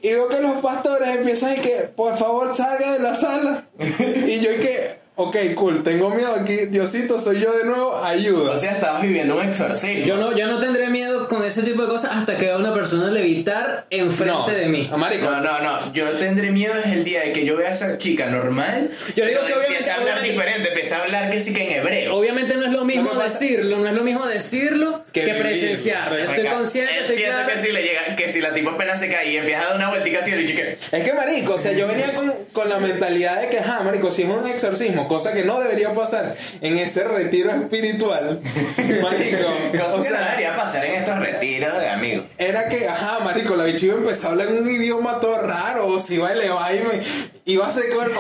Y 0.04 0.10
veo 0.10 0.30
que 0.30 0.40
los 0.40 0.58
pastores 0.58 1.16
empiezan 1.16 1.54
y 1.54 1.62
que, 1.62 1.92
por 1.96 2.16
favor, 2.16 2.56
salga 2.56 2.94
de 2.94 3.00
la 3.00 3.16
sala. 3.16 3.64
y 3.80 4.40
yo 4.40 4.52
y 4.52 4.60
que, 4.60 5.00
ok, 5.16 5.38
cool, 5.56 5.84
tengo 5.84 6.10
miedo 6.10 6.36
aquí, 6.36 6.68
Diosito, 6.70 7.20
soy 7.20 7.40
yo 7.40 7.52
de 7.58 7.66
nuevo, 7.66 7.98
ayuda. 7.98 8.52
O 8.52 8.58
sea, 8.58 8.74
estabas 8.74 9.02
viviendo 9.02 9.36
un 9.36 9.44
exorcismo. 9.44 10.06
Yo 10.06 10.18
no, 10.18 10.36
yo 10.36 10.48
no 10.48 10.60
tendré 10.60 10.90
miedo 10.90 11.15
con 11.28 11.44
ese 11.44 11.62
tipo 11.64 11.82
de 11.84 11.88
cosas 11.88 12.12
hasta 12.14 12.38
que 12.38 12.46
vea 12.46 12.58
una 12.58 12.74
persona 12.74 13.10
levitar 13.12 13.86
enfrente 13.90 14.52
de 14.52 14.66
mí. 14.68 14.88
No, 14.92 14.98
marico, 14.98 15.30
No, 15.30 15.42
no, 15.42 15.60
no. 15.62 15.94
Yo 15.94 16.10
tendré 16.12 16.52
miedo 16.52 16.74
es 16.84 16.92
el 16.92 17.04
día 17.04 17.22
de 17.22 17.34
que 17.34 17.46
yo 17.46 17.56
vea 17.56 17.70
a 17.70 17.72
esa 17.74 17.98
chica 17.98 18.28
normal. 18.28 18.90
Yo 19.16 19.26
digo 19.26 19.40
que 19.46 19.54
obviamente- 19.54 19.76
Empieza 19.76 19.94
a 19.94 19.96
hablar 19.98 20.18
obviamente- 20.20 20.32
diferente, 20.32 20.68
empieza 20.70 20.98
a 20.98 21.02
hablar 21.04 21.30
que 21.32 21.42
sí 21.42 21.54
que 21.54 21.64
en 21.66 21.80
hebreo. 21.80 22.16
Obviamente 22.16 22.56
no 22.56 22.66
es 22.66 22.72
lo 22.72 22.86
mismo 22.86 23.10
pasa- 23.12 23.40
decirlo, 23.40 23.78
no 23.78 23.88
es 23.88 23.94
lo 23.94 24.04
mismo 24.04 24.26
decirlo 24.26 25.04
que, 25.12 25.24
Que 25.24 25.34
presenciarlo. 25.34 26.18
Yo 26.18 26.26
estoy 26.26 26.48
consciente, 26.48 27.00
estoy 27.02 27.18
claro. 27.24 27.48
que 27.48 27.60
si 27.60 27.72
le 27.72 27.84
llega, 27.84 28.16
que 28.16 28.30
si 28.30 28.42
la 28.42 28.54
tipa 28.54 28.72
apenas 28.72 29.00
se 29.00 29.10
cae 29.12 29.32
y 29.32 29.38
empieza 29.38 29.62
a 29.62 29.66
dar 29.66 29.76
una 29.76 29.90
vueltica 29.90 30.20
así, 30.20 30.32
el 30.32 30.48
chique. 30.48 30.78
es 30.92 31.04
que 31.04 31.14
marico, 31.14 31.54
o 31.56 31.58
sea, 31.58 31.74
yo 31.74 31.88
venía 31.88 32.14
con, 32.14 32.34
con 32.54 32.70
la 32.70 32.78
mentalidad 32.80 33.42
de 33.42 33.50
que, 33.50 33.60
ajá, 33.60 33.82
marico, 33.84 34.12
si 34.12 34.24
es 34.24 34.30
un 34.30 34.48
exorcismo, 34.48 35.08
cosa 35.08 35.34
que 35.34 35.44
no 35.44 35.60
debería 35.60 35.94
pasar 35.94 36.36
en 36.62 36.78
ese 36.78 37.04
retiro 37.04 37.52
espiritual, 37.52 38.40
marico, 39.02 39.48
Cosa 39.72 39.98
o 39.98 40.02
que 40.02 40.10
no 40.10 40.16
sea, 40.18 40.26
debería 40.30 40.56
pasar 40.56 40.86
en 40.86 40.96
estos 40.96 41.15
retiros 41.20 41.80
de 41.80 41.90
amigos. 41.90 42.26
era 42.38 42.68
que, 42.70 42.88
ajá, 42.88 43.20
marico, 43.20 43.56
la 43.56 43.64
bicha 43.66 43.86
iba 43.88 43.96
a 43.96 44.00
empezar 44.00 44.28
a 44.28 44.32
hablar 44.32 44.48
en 44.50 44.64
un 44.64 44.70
idioma 44.70 45.20
todo 45.20 45.40
raro, 45.42 45.88
o 45.88 46.00
si 46.00 46.16
iba 46.16 46.30
a 46.30 46.34
elevar 46.34 46.74
y 46.74 46.80
me 46.80 47.02
iba 47.46 47.66
a 47.66 47.68
hacer 47.70 47.86
con 47.94 48.06
el 48.06 48.14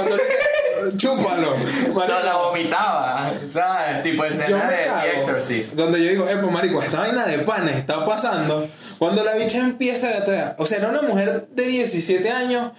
chúpalo. 0.97 1.55
No, 1.93 2.19
la 2.19 2.35
vomitaba, 2.35 3.33
¿sabes? 3.47 4.03
Tipo 4.03 4.25
escena 4.25 4.69
de. 4.69 4.77
The 4.77 5.17
Exorcist. 5.17 5.73
Donde 5.73 6.03
yo 6.03 6.09
digo, 6.09 6.29
eh, 6.29 6.37
pues 6.39 6.51
marico, 6.51 6.81
esta 6.81 6.99
vaina 6.99 7.25
de 7.25 7.39
panes 7.39 7.77
está 7.77 8.05
pasando. 8.05 8.67
Cuando 8.97 9.23
la 9.23 9.33
bicha 9.33 9.59
empieza 9.59 10.09
a 10.09 10.11
gatear. 10.11 10.55
O 10.57 10.65
sea, 10.65 10.77
era 10.77 10.89
una 10.89 11.01
mujer 11.01 11.47
de 11.51 11.63
17 11.65 12.29
años, 12.29 12.71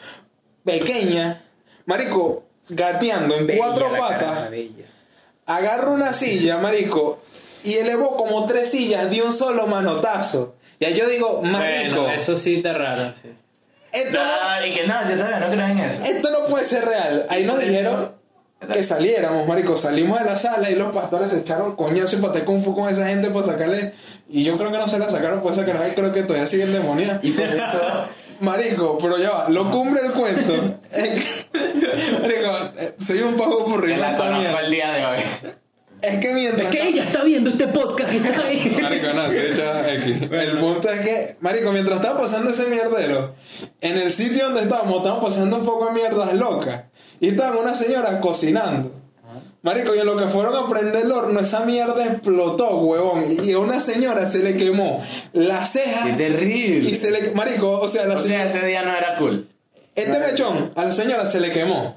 pequeña, 0.64 1.42
marico, 1.84 2.44
gateando 2.68 3.36
en 3.36 3.56
cuatro 3.56 3.96
patas. 3.96 4.48
Agarra 5.46 5.90
una 5.90 6.12
silla, 6.12 6.56
marico, 6.58 7.20
y 7.66 7.74
elevó 7.74 8.16
como 8.16 8.46
tres 8.46 8.70
sillas 8.70 9.10
de 9.10 9.22
un 9.22 9.32
solo 9.32 9.66
manotazo. 9.66 10.54
Ya 10.80 10.90
yo 10.90 11.08
digo, 11.08 11.40
marico, 11.42 12.02
Bueno, 12.02 12.10
eso 12.12 12.36
sí 12.36 12.56
está 12.56 12.72
raro. 12.74 13.12
sí. 13.22 13.30
esto, 13.92 14.18
no, 14.18 14.60
No, 14.60 14.66
y 14.66 14.74
que 14.74 14.86
no, 14.86 15.08
yo 15.08 15.16
todavía 15.16 15.40
no 15.40 15.50
creo 15.50 15.66
en 15.66 15.78
eso. 15.80 16.02
esto 16.04 16.30
no 16.30 16.46
puede 16.46 16.64
ser 16.64 16.84
real. 16.84 17.26
Ahí 17.30 17.44
nos 17.44 17.58
dijeron 17.60 18.12
que 18.72 18.82
saliéramos, 18.82 19.46
marico. 19.46 19.76
Salimos 19.76 20.18
de 20.18 20.24
la 20.26 20.36
sala 20.36 20.70
y 20.70 20.74
los 20.74 20.94
pastores 20.94 21.30
se 21.30 21.38
echaron 21.40 21.76
coñazo 21.76 22.16
y 22.16 22.20
paté 22.20 22.44
kung 22.44 22.62
fu 22.62 22.74
con 22.74 22.88
esa 22.88 23.06
gente 23.06 23.30
para 23.30 23.46
sacarle. 23.46 23.92
Y 24.28 24.44
yo 24.44 24.56
creo 24.58 24.70
que 24.70 24.78
no 24.78 24.88
se 24.88 24.98
la 24.98 25.08
sacaron 25.08 25.40
por 25.40 25.52
esa 25.52 25.64
caraja 25.64 25.88
y 25.88 25.92
creo 25.92 26.12
que 26.12 26.22
todavía 26.22 26.46
siguen 26.46 26.72
demoniadas. 26.72 27.24
Y 27.24 27.30
por 27.30 27.46
eso, 27.46 27.80
Marico, 28.40 28.98
pero 29.00 29.16
ya 29.16 29.30
va, 29.30 29.48
lo 29.48 29.70
cumbre 29.70 30.02
el 30.04 30.12
cuento. 30.12 30.52
marico, 32.20 32.56
eh, 32.78 32.94
soy 32.98 33.20
un 33.20 33.34
poco 33.34 33.64
que 33.64 33.70
aburrido 33.70 33.96
la 33.96 34.16
conozco 34.16 34.58
el 34.58 34.70
día 34.70 34.92
de 34.92 35.06
hoy. 35.06 35.18
Es 36.06 36.18
que 36.18 36.32
mientras. 36.34 36.66
Es 36.66 36.68
que 36.80 36.88
ella 36.88 37.02
está 37.02 37.24
viendo 37.24 37.50
este 37.50 37.68
podcast, 37.68 38.12
está 38.12 38.40
ahí. 38.46 38.78
Marico, 38.80 39.12
no, 39.12 39.30
se 39.30 39.52
echa 39.52 39.92
X. 39.94 40.30
El 40.30 40.58
punto 40.58 40.88
es 40.88 41.00
que, 41.00 41.36
Marico, 41.40 41.72
mientras 41.72 41.96
estaba 42.00 42.20
pasando 42.20 42.50
ese 42.50 42.66
mierdero, 42.66 43.34
en 43.80 43.96
el 43.98 44.10
sitio 44.10 44.44
donde 44.46 44.62
estábamos, 44.62 44.98
estábamos 44.98 45.24
pasando 45.24 45.56
un 45.56 45.64
poco 45.64 45.86
de 45.88 45.92
mierdas 45.94 46.32
locas. 46.34 46.84
Y 47.20 47.28
estaba 47.28 47.56
una 47.58 47.74
señora 47.74 48.20
cocinando. 48.20 48.92
Marico, 49.62 49.96
y 49.96 49.98
en 49.98 50.06
lo 50.06 50.16
que 50.16 50.28
fueron 50.28 50.54
a 50.54 50.68
prender 50.68 51.06
el 51.06 51.10
horno, 51.12 51.40
esa 51.40 51.64
mierda 51.64 52.04
explotó, 52.06 52.78
huevón. 52.82 53.24
Y 53.42 53.52
a 53.52 53.58
una 53.58 53.80
señora 53.80 54.26
se 54.26 54.38
le 54.44 54.56
quemó 54.56 55.02
la 55.32 55.66
ceja. 55.66 56.04
Qué 56.04 56.12
terrible. 56.12 56.88
Y 56.88 56.94
se 56.94 57.10
le. 57.10 57.32
Marico, 57.32 57.72
o 57.80 57.88
sea, 57.88 58.06
la 58.06 58.14
O 58.14 58.18
sea, 58.18 58.28
señora. 58.28 58.44
ese 58.46 58.64
día 58.66 58.82
no 58.82 58.96
era 58.96 59.16
cool. 59.16 59.48
Este 59.96 60.18
mechón 60.20 60.70
a 60.76 60.84
la 60.84 60.92
señora 60.92 61.26
se 61.26 61.40
le 61.40 61.50
quemó. 61.50 61.96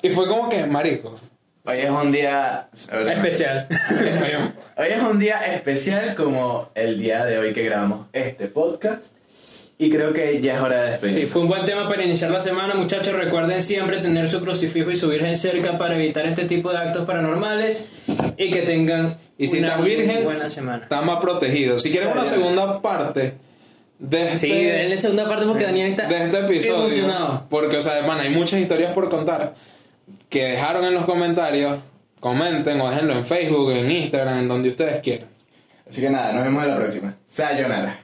Y 0.00 0.08
fue 0.10 0.26
como 0.28 0.48
que, 0.48 0.64
Marico. 0.66 1.14
Hoy 1.66 1.76
es 1.78 1.90
un 1.90 2.10
día 2.12 2.68
Especial. 2.72 3.68
Hoy 4.76 4.86
es 4.90 5.02
un 5.02 5.18
día 5.18 5.40
especial 5.54 6.14
como 6.14 6.70
el 6.74 6.98
día 6.98 7.24
de 7.24 7.38
hoy 7.38 7.52
que 7.52 7.62
grabamos 7.64 8.06
este 8.12 8.46
podcast. 8.48 9.16
Y 9.78 9.90
creo 9.90 10.12
que 10.12 10.40
ya 10.42 10.54
es 10.56 10.60
hora 10.60 10.82
de 10.82 10.90
despedir. 10.92 11.20
Sí, 11.20 11.26
fue 11.26 11.42
un 11.42 11.48
buen 11.48 11.64
tema 11.64 11.88
para 11.88 12.02
iniciar 12.04 12.30
la 12.30 12.38
semana, 12.40 12.74
muchachos. 12.74 13.14
Recuerden 13.14 13.62
siempre 13.62 13.98
tener 13.98 14.28
su 14.28 14.40
crucifijo 14.42 14.90
y 14.90 14.96
su 14.96 15.08
virgen 15.08 15.36
cerca 15.36 15.78
para 15.78 15.94
evitar 15.94 16.26
este 16.26 16.44
tipo 16.44 16.70
de 16.70 16.78
actos 16.78 17.06
paranormales 17.06 17.88
y 18.36 18.50
que 18.50 18.62
tengan 18.62 19.16
Y 19.38 19.46
si 19.46 19.58
una 19.58 19.76
virgen, 19.78 20.24
buena 20.24 20.50
semana. 20.50 20.82
está 20.82 21.00
más 21.02 21.18
protegido. 21.20 21.78
Si 21.78 21.90
quieren 21.90 22.10
una 22.12 22.26
segunda 22.26 22.82
parte 22.82 23.34
de 23.98 24.22
este, 24.24 24.38
Sí, 24.38 24.52
denle 24.64 24.96
segunda 24.98 25.26
parte 25.28 25.46
porque 25.46 25.64
Daniel 25.64 25.92
está 25.92 26.06
de 26.08 26.24
este 26.26 26.38
episodio, 26.40 26.76
emocionado. 26.86 27.46
porque, 27.48 27.78
o 27.78 27.80
sea, 27.80 27.98
hermano, 27.98 28.20
hay 28.20 28.30
muchas 28.30 28.60
historias 28.60 28.92
por 28.92 29.08
contar 29.08 29.54
que 30.28 30.44
dejaron 30.44 30.84
en 30.84 30.94
los 30.94 31.04
comentarios. 31.04 31.80
Comenten 32.20 32.80
o 32.80 32.90
déjenlo 32.90 33.14
en 33.14 33.24
Facebook, 33.24 33.72
en 33.72 33.90
Instagram, 33.90 34.38
en 34.40 34.48
donde 34.48 34.68
ustedes 34.68 35.00
quieran. 35.00 35.28
Así 35.88 36.00
que 36.00 36.10
nada, 36.10 36.32
nos 36.32 36.44
vemos 36.44 36.62
en 36.64 36.70
la 36.70 36.76
próxima. 36.76 37.16
Sayonara. 37.24 37.98